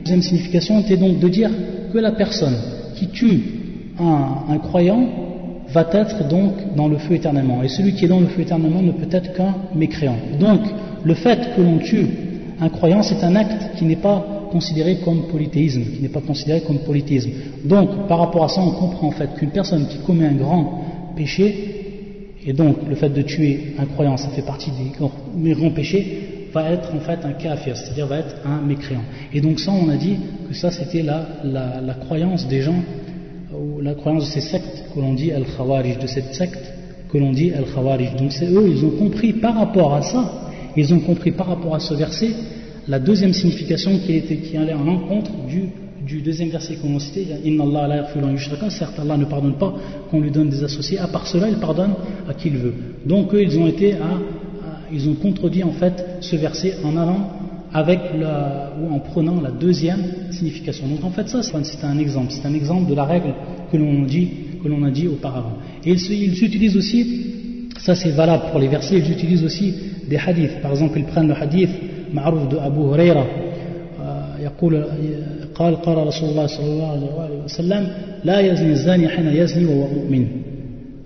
La 0.00 0.04
deuxième 0.04 0.22
signification 0.22 0.80
était 0.80 0.96
donc 0.96 1.18
de 1.18 1.28
dire 1.28 1.50
que 1.92 1.98
la 1.98 2.12
personne 2.12 2.56
qui 2.96 3.08
tue 3.08 3.40
un, 3.98 4.58
croyant 4.58 5.06
va 5.72 5.86
être 5.92 6.26
donc 6.26 6.74
dans 6.74 6.88
le 6.88 6.96
feu 6.96 7.14
éternellement. 7.14 7.62
Et 7.62 7.68
celui 7.68 7.92
qui 7.92 8.06
est 8.06 8.08
dans 8.08 8.20
le 8.20 8.26
feu 8.26 8.40
éternellement 8.40 8.82
ne 8.82 8.92
peut 8.92 9.08
être 9.10 9.34
qu'un 9.34 9.54
mécréant. 9.74 10.16
Donc 10.38 10.60
le 11.04 11.14
fait 11.14 11.54
que 11.54 11.60
l'on 11.60 11.78
tue 11.78 12.06
un 12.60 12.68
croyant, 12.70 13.02
c'est 13.02 13.22
un 13.24 13.36
acte 13.36 13.76
qui 13.78 13.84
n'est 13.84 13.96
pas 13.96 14.48
considéré 14.50 14.96
comme 15.04 15.28
polythéisme, 15.28 15.82
qui 15.82 16.02
n'est 16.02 16.08
pas 16.08 16.20
considéré 16.20 16.62
comme 16.62 16.78
polythéisme. 16.78 17.30
Donc, 17.64 18.08
par 18.08 18.18
rapport 18.18 18.44
à 18.44 18.48
ça, 18.48 18.60
on 18.60 18.70
comprend 18.72 19.08
en 19.08 19.12
fait 19.12 19.28
qu'une 19.36 19.50
personne 19.50 19.86
qui 19.86 19.98
commet 19.98 20.26
un 20.26 20.34
grand 20.34 20.82
péchés, 21.14 21.80
et 22.44 22.52
donc 22.52 22.76
le 22.88 22.94
fait 22.94 23.10
de 23.10 23.22
tuer 23.22 23.74
un 23.78 23.84
croyant, 23.84 24.16
ça 24.16 24.28
fait 24.30 24.42
partie 24.42 24.70
des 24.70 25.54
grands, 25.54 25.70
péchés, 25.70 26.29
va 26.52 26.70
être 26.70 26.94
en 26.94 27.00
fait 27.00 27.18
un 27.24 27.32
kafir, 27.32 27.76
c'est-à-dire 27.76 28.06
va 28.06 28.18
être 28.18 28.36
un 28.44 28.60
mécréant. 28.60 29.02
Et 29.32 29.40
donc 29.40 29.60
ça, 29.60 29.72
on 29.72 29.88
a 29.88 29.96
dit 29.96 30.16
que 30.48 30.54
ça 30.54 30.70
c'était 30.70 31.02
la, 31.02 31.26
la, 31.44 31.94
croyance 31.94 32.46
des 32.48 32.62
gens, 32.62 32.82
ou 33.52 33.80
la 33.80 33.94
croyance 33.94 34.26
de 34.26 34.30
ces 34.30 34.40
sectes 34.40 34.84
que 34.94 35.00
l'on 35.00 35.14
dit 35.14 35.32
al-khawarij, 35.32 35.98
de 35.98 36.06
cette 36.06 36.34
secte 36.34 36.72
que 37.10 37.18
l'on 37.18 37.32
dit 37.32 37.52
al-khawarij. 37.52 38.16
Donc 38.16 38.32
c'est 38.32 38.50
eux, 38.50 38.68
ils 38.68 38.84
ont 38.84 38.90
compris 38.90 39.32
par 39.32 39.54
rapport 39.54 39.94
à 39.94 40.02
ça, 40.02 40.50
ils 40.76 40.92
ont 40.94 41.00
compris 41.00 41.32
par 41.32 41.46
rapport 41.46 41.74
à 41.74 41.80
ce 41.80 41.94
verset, 41.94 42.30
la 42.88 42.98
deuxième 42.98 43.32
signification 43.32 43.98
qui, 43.98 44.16
était, 44.16 44.36
qui 44.36 44.56
allait 44.56 44.74
en 44.74 44.86
encontre 44.86 45.30
du 45.48 45.70
du 46.10 46.20
deuxième 46.22 46.48
verset 46.48 46.76
qu'on 46.76 46.96
a 46.96 47.00
cité, 47.00 47.26
Inna 47.44 47.64
Allah 47.64 48.08
certes 48.70 48.98
Allah 48.98 49.16
ne 49.16 49.26
pardonne 49.26 49.54
pas 49.54 49.74
qu'on 50.10 50.20
lui 50.20 50.30
donne 50.30 50.48
des 50.48 50.64
associés, 50.64 50.98
à 50.98 51.06
part 51.06 51.26
cela 51.26 51.48
il 51.48 51.56
pardonne 51.56 51.94
à 52.28 52.34
qui 52.34 52.48
il 52.48 52.56
veut. 52.56 52.74
Donc 53.06 53.34
eux 53.34 53.42
ils 53.42 53.58
ont 53.58 53.66
été 53.66 53.92
à, 53.94 54.18
ils 54.91 55.09
ont 55.09 55.15
contredit 55.15 55.63
en 55.63 55.71
fait 55.71 56.05
ce 56.21 56.35
verset 56.35 56.75
en 56.83 56.95
allant 56.97 57.29
avec 57.73 57.99
la, 58.19 58.71
ou 58.81 58.93
en 58.93 58.99
prenant 58.99 59.41
la 59.41 59.51
deuxième 59.51 60.01
signification. 60.31 60.87
Donc 60.87 61.03
en 61.03 61.09
fait 61.09 61.27
ça 61.27 61.41
c'est 61.41 61.83
un 61.83 61.97
exemple, 61.97 62.31
c'est 62.31 62.47
un 62.47 62.53
exemple 62.53 62.89
de 62.89 62.95
la 62.95 63.03
règle 63.03 63.33
que 63.71 63.77
l'on 63.77 64.03
dit, 64.03 64.29
que 64.63 64.67
l'on 64.67 64.83
a 64.83 64.91
dit 64.91 65.07
auparavant. 65.07 65.57
Et 65.83 65.91
ils, 65.91 66.11
ils 66.11 66.43
utilisent 66.43 66.77
aussi, 66.77 67.71
ça 67.77 67.95
c'est 67.95 68.11
valable 68.11 68.43
pour 68.51 68.59
les 68.59 68.67
versets, 68.67 68.97
ils 68.97 69.11
utilisent 69.11 69.43
aussi 69.43 69.73
des 70.09 70.17
hadiths. 70.17 70.61
Par 70.61 70.71
exemple 70.71 70.99
ils 70.99 71.05
prennent 71.05 71.27
le 71.27 71.35
hadith 71.35 71.69
Ma'ruf 72.13 72.47
de 72.49 72.57
Abu 72.57 72.81
Huraira, 72.81 73.25
يقول 74.45 74.83
قال 75.55 75.75
قال 75.75 76.07
رسول 76.07 76.29
الله 76.29 76.47
صلى 76.47 76.65
الله 76.65 77.21
عليه 77.21 77.43
وسلم 77.43 77.87
لا 78.23 78.39
يزني 78.39 78.71
الزاني 78.71 79.07
حين 79.07 79.27
يزني 79.27 79.65
وهو 79.65 79.87
مؤمن 79.93 80.27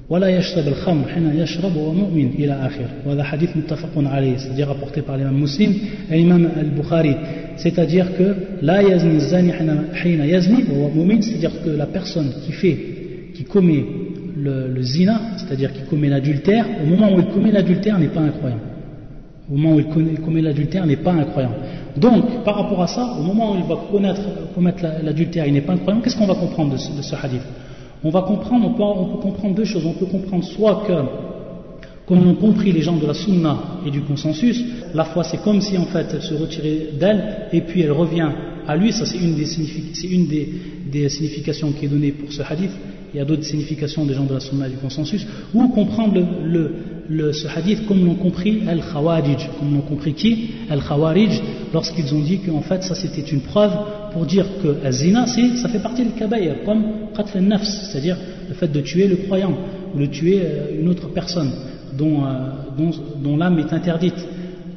ولا 0.10 0.28
يشرب 0.30 0.68
الخمر 0.68 1.08
حين 1.08 1.40
يشرب 1.40 1.76
وهو 1.76 1.94
مؤمن 1.94 2.30
إلى 2.40 2.54
آخر 2.54 2.86
وهذا 3.06 3.24
حديث 3.24 3.58
متفق 3.58 3.90
عليه 3.98 4.38
c'est-à-dire 4.38 4.68
rapporté 4.68 5.02
par 5.02 5.18
l'imam 5.18 5.38
muslim 5.38 5.74
et 6.12 6.18
l'imam 6.18 6.50
al-Bukhari 6.58 7.16
c'est-à-dire 7.58 8.08
que 8.18 8.36
لا 8.62 8.80
يزني 8.82 9.16
الزاني 9.16 9.54
حين 9.94 10.22
يزني 10.22 10.64
وهو 10.72 10.90
مؤمن 10.90 11.22
c'est-à-dire 11.22 11.52
que 11.64 11.70
la 11.70 11.86
personne 11.86 12.32
qui 12.46 12.52
fait 12.52 12.78
qui 13.36 13.44
commet 13.44 13.86
le, 14.36 14.68
le 14.68 14.82
zina 14.82 15.22
c'est-à-dire 15.38 15.72
qui 15.74 15.82
commet 15.90 16.10
l'adultère 16.10 16.66
au 16.84 16.88
moment 16.88 17.14
où 17.14 17.20
il 17.20 17.28
commet 17.28 17.52
l'adultère 17.52 18.00
n'est 18.00 18.08
pas 18.08 18.22
un 18.22 18.30
croyant 18.30 18.60
au 19.52 19.56
moment 19.58 19.76
où 19.76 19.80
il 19.80 20.20
commet 20.20 20.42
l'adultère 20.42 20.86
n'est 20.88 21.04
pas 21.08 21.12
un 21.12 21.26
croyant 21.26 21.54
Donc, 21.98 22.44
par 22.44 22.56
rapport 22.56 22.82
à 22.82 22.88
ça, 22.88 23.16
au 23.20 23.24
moment 23.24 23.54
où 23.54 23.56
il 23.56 23.64
va 23.64 23.76
connaître, 23.92 24.22
commettre 24.54 24.84
l'adultère, 25.04 25.46
il 25.46 25.54
n'est 25.54 25.62
pas 25.62 25.74
un 25.74 25.78
croyant, 25.78 26.00
qu'est-ce 26.02 26.18
qu'on 26.18 26.28
va 26.28 26.36
comprendre 26.36 26.74
de 26.74 26.78
ce, 26.78 27.16
hadith 27.16 27.42
On 28.05 28.11
va 28.11 28.21
comprendre, 28.21 28.67
on 28.67 29.07
peut, 29.07 29.23
comprendre 29.23 29.55
deux 29.55 29.65
choses. 29.65 29.87
On 29.87 29.95
peut 29.95 30.05
comprendre 30.05 30.45
soit 30.45 30.85
que, 30.87 30.93
comme 32.07 32.29
ont 32.29 32.35
compris 32.35 32.71
les 32.71 32.83
gens 32.83 32.97
de 32.97 33.07
la 33.07 33.15
sunna 33.15 33.81
et 33.87 33.91
du 33.91 34.03
consensus, 34.03 34.63
la 34.93 35.05
foi 35.05 35.25
c'est 35.25 35.43
comme 35.43 35.63
si 35.63 35.79
en 35.79 35.87
fait 35.87 36.07
elle 36.13 36.23
se 36.23 36.35
retirait 36.35 36.89
d'elle 37.01 37.49
et 37.51 37.63
puis 37.63 37.81
elle 37.81 37.93
revient 37.93 38.29
à 38.67 38.77
lui, 38.77 38.93
ça 38.93 39.07
c'est 39.07 39.17
une 39.17 39.35
des, 39.35 41.09
significations 41.09 41.73
qui 41.73 41.87
est 41.87 41.89
donnée 41.89 42.13
pour 42.13 42.31
ce 42.31 42.43
hadith, 42.43 42.73
il 43.15 43.19
y 43.19 43.21
a 43.21 43.25
d'autres 43.25 43.45
significations 43.45 44.05
des 44.05 44.15
gens 44.15 44.25
de 44.25 44.35
la 44.35 44.41
sunna 44.41 44.69
du 44.69 44.77
consensus, 44.77 45.25
ou 45.55 45.69
comprendre 45.69 46.21
le 46.45 46.71
le, 47.09 47.33
ce 47.33 47.47
hadith 47.49 47.87
comme 47.87 48.05
l'ont 48.05 48.15
compris 48.15 48.63
Al-Khawarij, 48.67 49.49
comme 49.59 49.75
l'ont 49.75 49.83
compris 49.83 50.15
qui? 50.15 50.51
Al-Khawarij, 50.71 51.41
lorsqu'ils 51.73 52.15
ont 52.15 52.21
dit 52.21 52.39
qu'en 52.39 52.61
fait 52.61 52.83
ça 52.83 52.95
c'était 52.95 53.23
une 53.23 53.41
preuve 53.41 53.73
pour 54.13 54.27
dire 54.27 54.47
que 54.63 54.91
Zina 54.91 55.27
ça 55.27 55.69
fait 55.69 55.81
partie 55.81 56.05
du 56.05 56.13
kabaïr, 56.13 56.57
comme 56.65 56.85
Qatl 57.17 57.41
nafs 57.41 57.65
c'est-à-dire 57.65 58.17
le 58.49 58.55
fait 58.55 58.69
de 58.69 58.81
tuer 58.81 59.07
le 59.07 59.17
croyant 59.17 59.55
ou 59.95 59.99
de 59.99 60.07
tuer 60.07 60.41
euh, 60.43 60.81
une 60.81 60.89
autre 60.89 61.09
personne 61.09 61.51
dont, 61.97 62.25
euh, 62.25 62.51
dont, 62.77 62.91
dont 63.23 63.37
l'âme 63.37 63.59
est 63.59 63.73
interdite. 63.73 64.27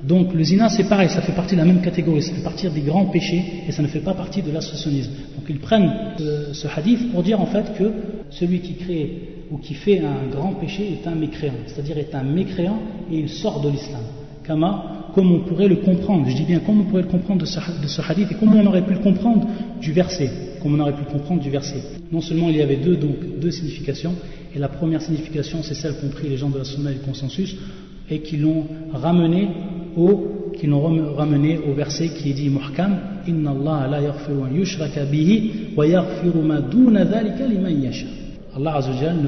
Donc 0.03 0.33
le 0.33 0.43
zina 0.43 0.69
c'est 0.69 0.87
pareil, 0.87 1.09
ça 1.09 1.21
fait 1.21 1.33
partie 1.33 1.55
de 1.55 1.59
la 1.59 1.65
même 1.65 1.81
catégorie, 1.81 2.21
ça 2.21 2.33
fait 2.33 2.43
partie 2.43 2.69
des 2.69 2.81
grands 2.81 3.05
péchés 3.05 3.43
et 3.67 3.71
ça 3.71 3.81
ne 3.81 3.87
fait 3.87 3.99
pas 3.99 4.13
partie 4.13 4.41
de 4.41 4.51
l'associationnisme. 4.51 5.11
Donc 5.47 5.55
ils 5.55 5.61
prennent 5.61 5.91
ce 6.51 6.67
hadith 6.67 7.11
pour 7.13 7.23
dire 7.23 7.39
en 7.39 7.45
fait 7.45 7.73
que 7.77 7.89
celui 8.29 8.59
qui 8.59 8.73
crée 8.73 9.11
ou 9.49 9.57
qui 9.57 9.75
fait 9.75 9.99
un 9.99 10.27
grand 10.29 10.53
péché 10.53 10.91
est 10.91 11.07
un 11.07 11.15
mécréant, 11.15 11.53
c'est-à-dire 11.67 11.97
est 11.97 12.13
un 12.13 12.23
mécréant 12.23 12.79
et 13.09 13.19
il 13.19 13.29
sort 13.29 13.61
de 13.61 13.69
l'islam. 13.69 14.01
Comme 14.45 15.31
on 15.31 15.39
pourrait 15.41 15.69
le 15.69 15.77
comprendre, 15.77 16.25
je 16.27 16.35
dis 16.35 16.43
bien 16.43 16.59
comme 16.59 16.81
on 16.81 16.83
pourrait 16.83 17.03
le 17.03 17.07
comprendre 17.07 17.41
de 17.41 17.45
ce, 17.45 18.01
hadith 18.01 18.31
et 18.31 18.35
comme 18.35 18.55
on 18.55 18.65
aurait 18.65 18.85
pu 18.85 18.93
le 18.93 18.99
comprendre 18.99 19.47
du 19.79 19.93
verset, 19.93 20.29
on 20.65 20.79
aurait 20.81 20.95
pu 20.95 21.05
comprendre 21.05 21.41
du 21.41 21.49
verset. 21.49 21.81
Non 22.11 22.19
seulement 22.19 22.49
il 22.49 22.57
y 22.57 22.61
avait 22.61 22.75
deux, 22.75 22.97
donc, 22.97 23.39
deux 23.39 23.51
significations, 23.51 24.13
et 24.53 24.59
la 24.59 24.67
première 24.67 25.01
signification 25.01 25.59
c'est 25.63 25.75
celle 25.75 25.93
qu'ont 25.93 26.09
pris 26.09 26.27
les 26.27 26.35
gens 26.35 26.49
de 26.49 26.57
la 26.57 26.65
Sunna 26.65 26.91
et 26.91 26.95
du 26.95 26.99
consensus, 26.99 27.55
et 28.09 28.19
qui 28.19 28.35
l'ont 28.35 28.65
ramené 28.91 29.47
au, 29.95 30.51
qui 30.59 30.67
l'ont 30.67 31.13
ramené 31.15 31.57
au 31.57 31.73
verset 31.73 32.09
qui 32.09 32.31
est 32.31 32.33
dit 32.33 32.49
muhkam, 32.49 32.99
Allah 38.57 38.79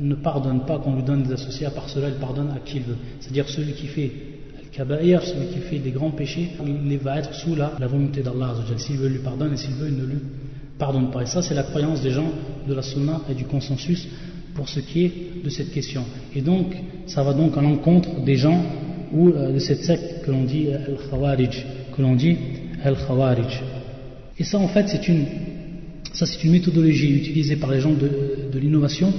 ne 0.02 0.16
pardonne 0.16 0.66
pas 0.66 0.80
qu'on 0.80 0.96
lui 0.96 1.04
donne 1.04 1.24
des 1.24 1.34
associés, 1.34 1.68
à 1.68 1.72
part 1.72 1.88
cela, 1.90 2.08
il 2.10 2.16
pardonne 2.16 2.50
à 2.50 2.60
qui 2.60 2.78
il 2.78 2.84
veut. 2.84 2.96
C'est-à-dire 3.20 3.48
celui 3.48 3.74
qui 3.74 3.88
fait 3.88 4.12
al-kaba'ir, 4.60 5.22
celui 5.22 5.48
qui 5.48 5.60
fait 5.60 5.78
des 5.78 5.92
grands 5.92 6.12
péchés, 6.12 6.50
il 6.66 6.98
va 6.98 7.20
être 7.20 7.34
sous 7.36 7.56
la, 7.56 7.74
la 7.80 7.88
volonté 7.88 8.22
d'Allah 8.22 8.56
S'il 8.78 8.98
veut, 8.98 9.08
il 9.08 9.14
lui 9.14 9.20
pardonne, 9.20 9.54
et 9.54 9.58
s'il 9.58 9.76
veut, 9.76 9.88
il 9.88 9.98
ne 9.98 10.06
lui 10.06 10.20
pardonne 10.80 11.12
pas. 11.12 11.22
Et 11.22 11.28
ça, 11.28 11.42
c'est 11.42 11.54
la 11.54 11.64
croyance 11.64 12.02
des 12.02 12.12
gens 12.12 12.32
de 12.68 12.74
la 12.74 12.82
sunna 12.82 13.22
et 13.30 13.36
du 13.36 13.46
consensus 13.46 14.08
pour 14.56 14.68
ce 14.68 14.80
qui 14.80 15.06
est 15.06 15.44
de 15.44 15.50
cette 15.50 15.72
question. 15.72 16.04
Et 16.36 16.42
donc, 16.42 16.76
ça 17.06 17.24
va 17.24 17.34
donc 17.34 17.58
à 17.58 17.62
l'encontre 17.62 18.24
des 18.24 18.36
gens 18.36 18.64
ou 19.12 19.30
euh, 19.30 19.54
de 19.54 19.60
cette 19.60 19.84
secte 19.84 20.24
que 20.26 20.32
l'on 20.32 20.44
dit 20.44 20.68
al-khawarij, 20.72 21.66
que 21.96 22.02
l'on 22.02 22.16
dit 22.16 22.36
al-khawarij. 22.84 23.79
Et 24.40 24.44
ça, 24.46 24.58
en 24.58 24.70
fait, 24.70 24.88
c'est 24.88 25.08
une 26.44 26.52
méthodologie 26.52 27.14
utilisée 27.14 27.58
par 27.58 27.72
les 27.72 27.82
gens 27.82 27.92
de, 27.92 28.58
l'innovation 28.58 29.14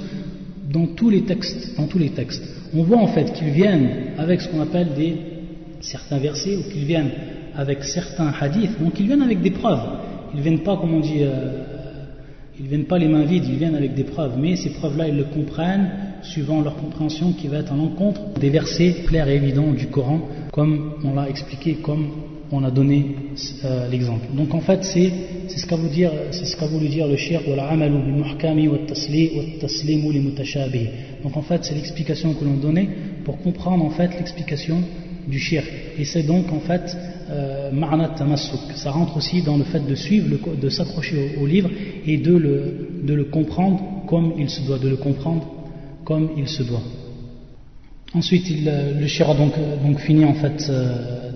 dans 0.71 0.87
tous 0.87 1.09
les 1.09 1.21
textes. 1.21 1.71
On 2.73 2.83
voit 2.83 2.97
en 2.97 3.07
fait 3.07 3.31
qu'ils 3.33 3.49
viennent 3.49 3.89
avec 4.17 4.41
ce 4.41 4.49
qu'on 4.49 4.61
appelle 4.61 4.89
des 4.97 5.15
certains 5.81 6.17
versets 6.17 6.55
ou 6.57 6.63
qu'ils 6.71 6.85
viennent 6.85 7.11
avec 7.55 7.83
certains 7.83 8.33
hadiths. 8.39 8.79
Donc 8.81 8.99
ils 8.99 9.05
viennent 9.05 9.21
avec 9.21 9.41
des 9.41 9.51
preuves. 9.51 9.81
Ils 10.33 10.37
ne 10.37 10.43
viennent 10.43 10.63
pas, 10.63 10.77
comme 10.77 10.93
on 10.93 11.01
dit, 11.01 11.19
euh, 11.19 11.63
ils 12.59 12.67
viennent 12.67 12.85
pas 12.85 12.97
les 12.97 13.07
mains 13.07 13.25
vides. 13.25 13.45
Ils 13.45 13.57
viennent 13.57 13.75
avec 13.75 13.93
des 13.93 14.05
preuves. 14.05 14.37
Mais 14.39 14.55
ces 14.55 14.69
preuves-là, 14.69 15.09
ils 15.09 15.17
le 15.17 15.25
comprennent 15.25 15.89
suivant 16.23 16.61
leur 16.61 16.77
compréhension 16.77 17.33
qui 17.33 17.47
va 17.47 17.57
être 17.57 17.73
en 17.73 17.79
encontre 17.79 18.21
des 18.39 18.49
versets 18.49 19.03
clairs 19.07 19.27
et 19.27 19.35
évidents 19.35 19.73
du 19.73 19.87
Coran, 19.87 20.21
comme 20.51 20.93
on 21.03 21.13
l'a 21.13 21.29
expliqué, 21.29 21.75
comme 21.75 22.07
on 22.51 22.63
a 22.63 22.71
donné 22.71 23.15
euh, 23.63 23.87
l'exemple. 23.89 24.27
Donc 24.35 24.53
en 24.53 24.59
fait, 24.59 24.83
c'est 24.83 25.11
ce 25.47 25.65
qu'a 25.65 25.75
voulu 25.75 25.89
dire, 25.89 26.11
c'est 26.31 26.45
ce 26.45 26.57
qu'a 26.57 26.67
voulu 26.67 26.87
dire 26.87 27.07
le 27.07 27.15
shir 27.15 27.41
Donc 31.23 31.37
en 31.37 31.41
fait, 31.41 31.63
c'est 31.63 31.75
l'explication 31.75 32.33
que 32.33 32.43
l'on 32.43 32.57
donnait 32.57 32.89
pour 33.23 33.39
comprendre 33.41 33.85
en 33.85 33.89
fait 33.91 34.09
l'explication 34.17 34.81
du 35.27 35.39
shir. 35.39 35.63
Et 35.97 36.05
c'est 36.05 36.23
donc 36.23 36.51
en 36.51 36.59
fait 36.59 36.95
euh, 37.29 37.71
ma'nat 37.71 38.15
Ça 38.75 38.91
rentre 38.91 39.17
aussi 39.17 39.41
dans 39.41 39.57
le 39.57 39.63
fait 39.63 39.85
de 39.85 39.95
suivre, 39.95 40.27
de 40.55 40.69
s'accrocher 40.69 41.35
au, 41.41 41.45
livre 41.45 41.69
et 42.05 42.17
de 42.17 42.35
le, 42.35 42.89
de 43.03 43.13
le 43.13 43.25
comprendre 43.25 43.79
comme 44.07 44.33
il 44.37 44.49
se 44.49 44.61
doit, 44.61 44.77
de 44.77 44.89
le 44.89 44.97
comprendre 44.97 45.47
comme 46.03 46.31
il 46.37 46.47
se 46.47 46.63
doit. 46.63 46.81
Ensuite, 48.13 48.51
euh, 48.67 48.99
le 48.99 49.07
shir 49.07 49.29
a 49.29 49.35
donc, 49.35 49.53
donc 49.83 49.99
fini 49.99 50.25
en 50.25 50.33
fait 50.33 50.69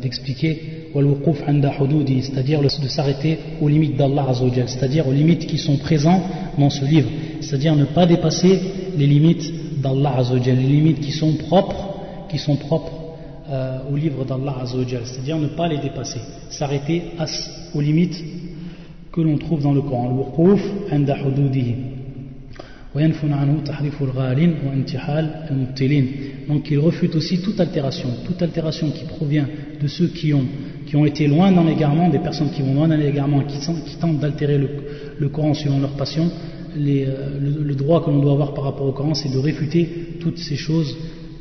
d'expliquer 0.02 0.90
c'est-à-dire 0.94 2.62
de 2.62 2.88
s'arrêter 2.88 3.38
aux 3.62 3.68
limites 3.68 3.98
d'Allah 3.98 4.28
c'est-à-dire 4.68 5.08
aux 5.08 5.12
limites 5.12 5.46
qui 5.46 5.58
sont 5.58 5.78
présentes 5.78 6.24
dans 6.58 6.70
ce 6.70 6.86
livre, 6.86 7.10
c'est-à-dire 7.42 7.76
ne 7.76 7.86
pas 7.86 8.06
dépasser 8.06 8.60
les 8.98 9.08
limites 9.08 9.82
d'Allah 9.82 10.22
les 10.34 10.54
limites 10.54 11.00
qui 11.00 11.12
sont 11.12 11.34
propres, 11.34 11.96
qui 12.30 12.38
sont 12.38 12.56
propres 12.56 12.94
euh, 13.50 13.80
au 13.92 13.96
livre 13.96 14.26
d'Allah 14.26 14.64
c'est-à-dire 14.66 15.38
ne 15.38 15.48
pas 15.48 15.68
les 15.68 15.78
dépasser, 15.78 16.20
s'arrêter 16.50 17.04
aux 17.74 17.82
limites 17.82 18.22
que 19.12 19.22
l'on 19.22 19.38
trouve 19.38 19.62
dans 19.62 19.74
le 19.74 19.82
Coran. 19.82 20.34
Donc 26.48 26.72
il 26.72 26.80
refute 26.80 27.16
aussi 27.16 27.42
toute 27.42 27.60
altération, 27.60 28.08
toute 28.26 28.42
altération 28.42 28.90
qui 28.92 29.04
provient 29.04 29.48
de 29.82 29.88
ceux 29.88 30.08
qui 30.08 30.34
ont, 30.34 31.06
été 31.06 31.28
loin 31.28 31.52
dans 31.52 31.66
l'égarement, 31.66 32.08
des 32.08 32.20
personnes 32.20 32.52
qui 32.52 32.62
vont 32.62 32.74
loin 32.74 32.88
dans 32.88 32.96
l'égarement, 32.96 33.42
qui, 33.42 33.58
qui 33.58 33.98
tentent 33.98 34.20
d'altérer 34.20 34.58
le, 35.20 35.28
Coran 35.30 35.54
suivant 35.54 35.80
leur 35.80 35.98
passion. 35.98 36.32
Euh, 36.78 37.40
le, 37.66 37.76
droit 37.76 38.04
que 38.04 38.10
l'on 38.10 38.20
doit 38.20 38.32
avoir 38.32 38.54
par 38.54 38.64
rapport 38.64 38.88
au 38.88 38.94
Coran, 38.94 39.14
c'est 39.14 39.34
de 39.34 39.40
réfuter 39.40 40.18
toutes 40.22 40.38
ces 40.38 40.56
choses, 40.56 40.96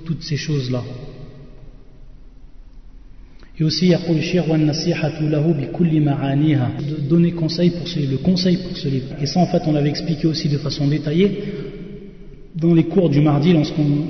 toutes 0.05 0.22
ces 0.22 0.36
choses-là. 0.36 0.82
Et 3.59 3.62
aussi, 3.62 3.90
de 3.90 3.96
donner 7.09 7.32
conseil 7.32 7.70
pour 7.70 7.86
ce, 7.86 8.00
le 8.00 8.16
conseil 8.18 8.57
pour 8.57 8.76
ce 8.76 8.88
livre. 8.88 9.14
Et 9.20 9.26
ça, 9.26 9.38
en 9.40 9.46
fait, 9.46 9.62
on 9.66 9.72
l'avait 9.72 9.90
expliqué 9.90 10.26
aussi 10.26 10.48
de 10.48 10.59
façon 10.59 10.88
détaillée 10.88 11.30
dans 12.57 12.74
les 12.74 12.84
cours 12.84 13.11
du 13.11 13.20
mardi, 13.20 13.55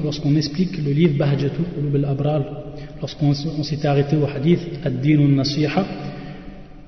lorsqu'on 0.03 0.37
explique 0.37 0.83
le 0.83 0.93
livre 0.93 1.17
Bahjatul 1.17 1.65
al-Abral, 1.95 2.45
lorsqu'on 3.01 3.63
s'était 3.63 3.89
arrêté 3.89 4.17
au 4.17 4.27
hadith 4.27 4.61
Ad-Din 4.85 5.29
nasiha 5.29 5.87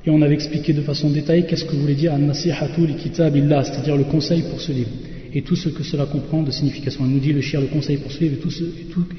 et 0.07 0.11
on 0.11 0.23
avait 0.23 0.35
expliqué 0.35 0.73
de 0.73 0.83
façon 0.83 1.11
détaillée 1.11 1.47
qu'est-ce 1.47 1.65
que 1.65 1.75
voulait 1.75 1.95
dire 1.95 2.15
An-Nasihatu 2.15 2.87
li 2.87 2.95
c'est-à-dire 3.01 3.97
le 3.97 4.05
conseil 4.05 4.43
pour 4.51 4.61
ce 4.61 4.73
livre, 4.73 4.91
et 5.37 5.43
tout 5.43 5.55
ce 5.55 5.69
que 5.69 5.83
cela 5.83 6.07
comprend 6.07 6.43
de 6.43 6.51
signification. 6.51 7.05
Il 7.05 7.11
nous 7.11 7.21
dit 7.21 7.35
le 7.35 7.43
shir, 7.43 7.61
le 7.61 7.67
conseil 7.67 7.99
pour 7.99 8.11
ce 8.11 8.21
livre, 8.21 8.37
et 8.37 8.39
tout, 8.39 8.51
ce, 8.51 8.65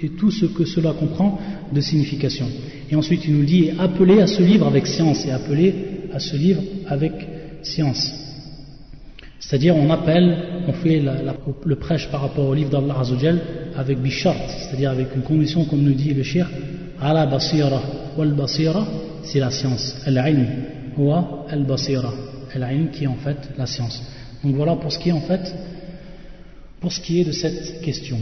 et 0.01 0.09
tout, 0.09 0.31
ce 0.31 0.47
que 0.47 0.65
cela 0.65 0.93
comprend 0.93 1.39
de 1.71 1.79
signification. 1.79 2.47
Et 2.89 2.95
ensuite 2.95 3.25
il 3.27 3.35
nous 3.35 3.45
dit 3.45 3.69
appelez 3.77 4.19
à 4.19 4.25
ce 4.25 4.41
livre 4.41 4.65
avec 4.65 4.87
science, 4.87 5.27
et 5.27 5.31
appelez 5.31 5.75
à 6.11 6.19
ce 6.19 6.35
livre 6.35 6.63
avec 6.87 7.13
science. 7.61 8.11
C'est-à-dire, 9.39 9.75
on 9.75 9.91
appelle, 9.91 10.37
on 10.67 10.73
fait 10.73 11.03
le 11.63 11.75
prêche 11.75 12.09
par 12.09 12.21
rapport 12.21 12.47
au 12.47 12.55
livre 12.55 12.71
d'Allah 12.71 12.99
Azzawajal 12.99 13.39
avec 13.75 13.99
bishart, 13.99 14.49
c'est-à-dire 14.49 14.89
avec 14.89 15.15
une 15.15 15.21
condition, 15.21 15.65
comme 15.65 15.83
nous 15.83 15.93
dit 15.93 16.15
le 16.15 16.23
shir, 16.23 16.49
ala 16.99 17.27
basira, 17.27 17.79
wal 18.17 18.33
basira, 18.33 18.87
c'est 19.21 19.39
la 19.39 19.51
science, 19.51 20.01
al-ilm, 20.07 20.47
wa 20.97 21.45
al-basira, 21.47 22.11
al-ilm 22.55 22.89
qui 22.89 23.03
est 23.03 23.07
en 23.07 23.17
fait 23.17 23.37
la 23.55 23.67
science. 23.67 24.01
Donc 24.43 24.55
voilà 24.55 24.75
pour 24.75 24.91
ce 24.91 24.97
qui 24.97 25.09
est 25.09 25.13
en 25.13 25.21
fait, 25.21 25.53
pour 26.79 26.91
ce 26.91 27.01
qui 27.01 27.21
est 27.21 27.23
de 27.23 27.31
cette 27.31 27.81
question. 27.81 28.17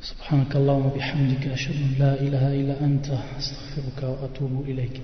Subhanakallah 0.00 0.74
wa 0.74 0.92
bihamdika, 0.94 1.52
ashhadu 1.52 1.78
an 1.78 1.98
la 1.98 2.16
ilaha 2.22 2.54
illa 2.54 2.74
anta, 2.80 3.18
astaghfiruka 3.36 4.08
wa 4.08 4.24
atubu 4.24 4.64
ilayk. 4.70 5.00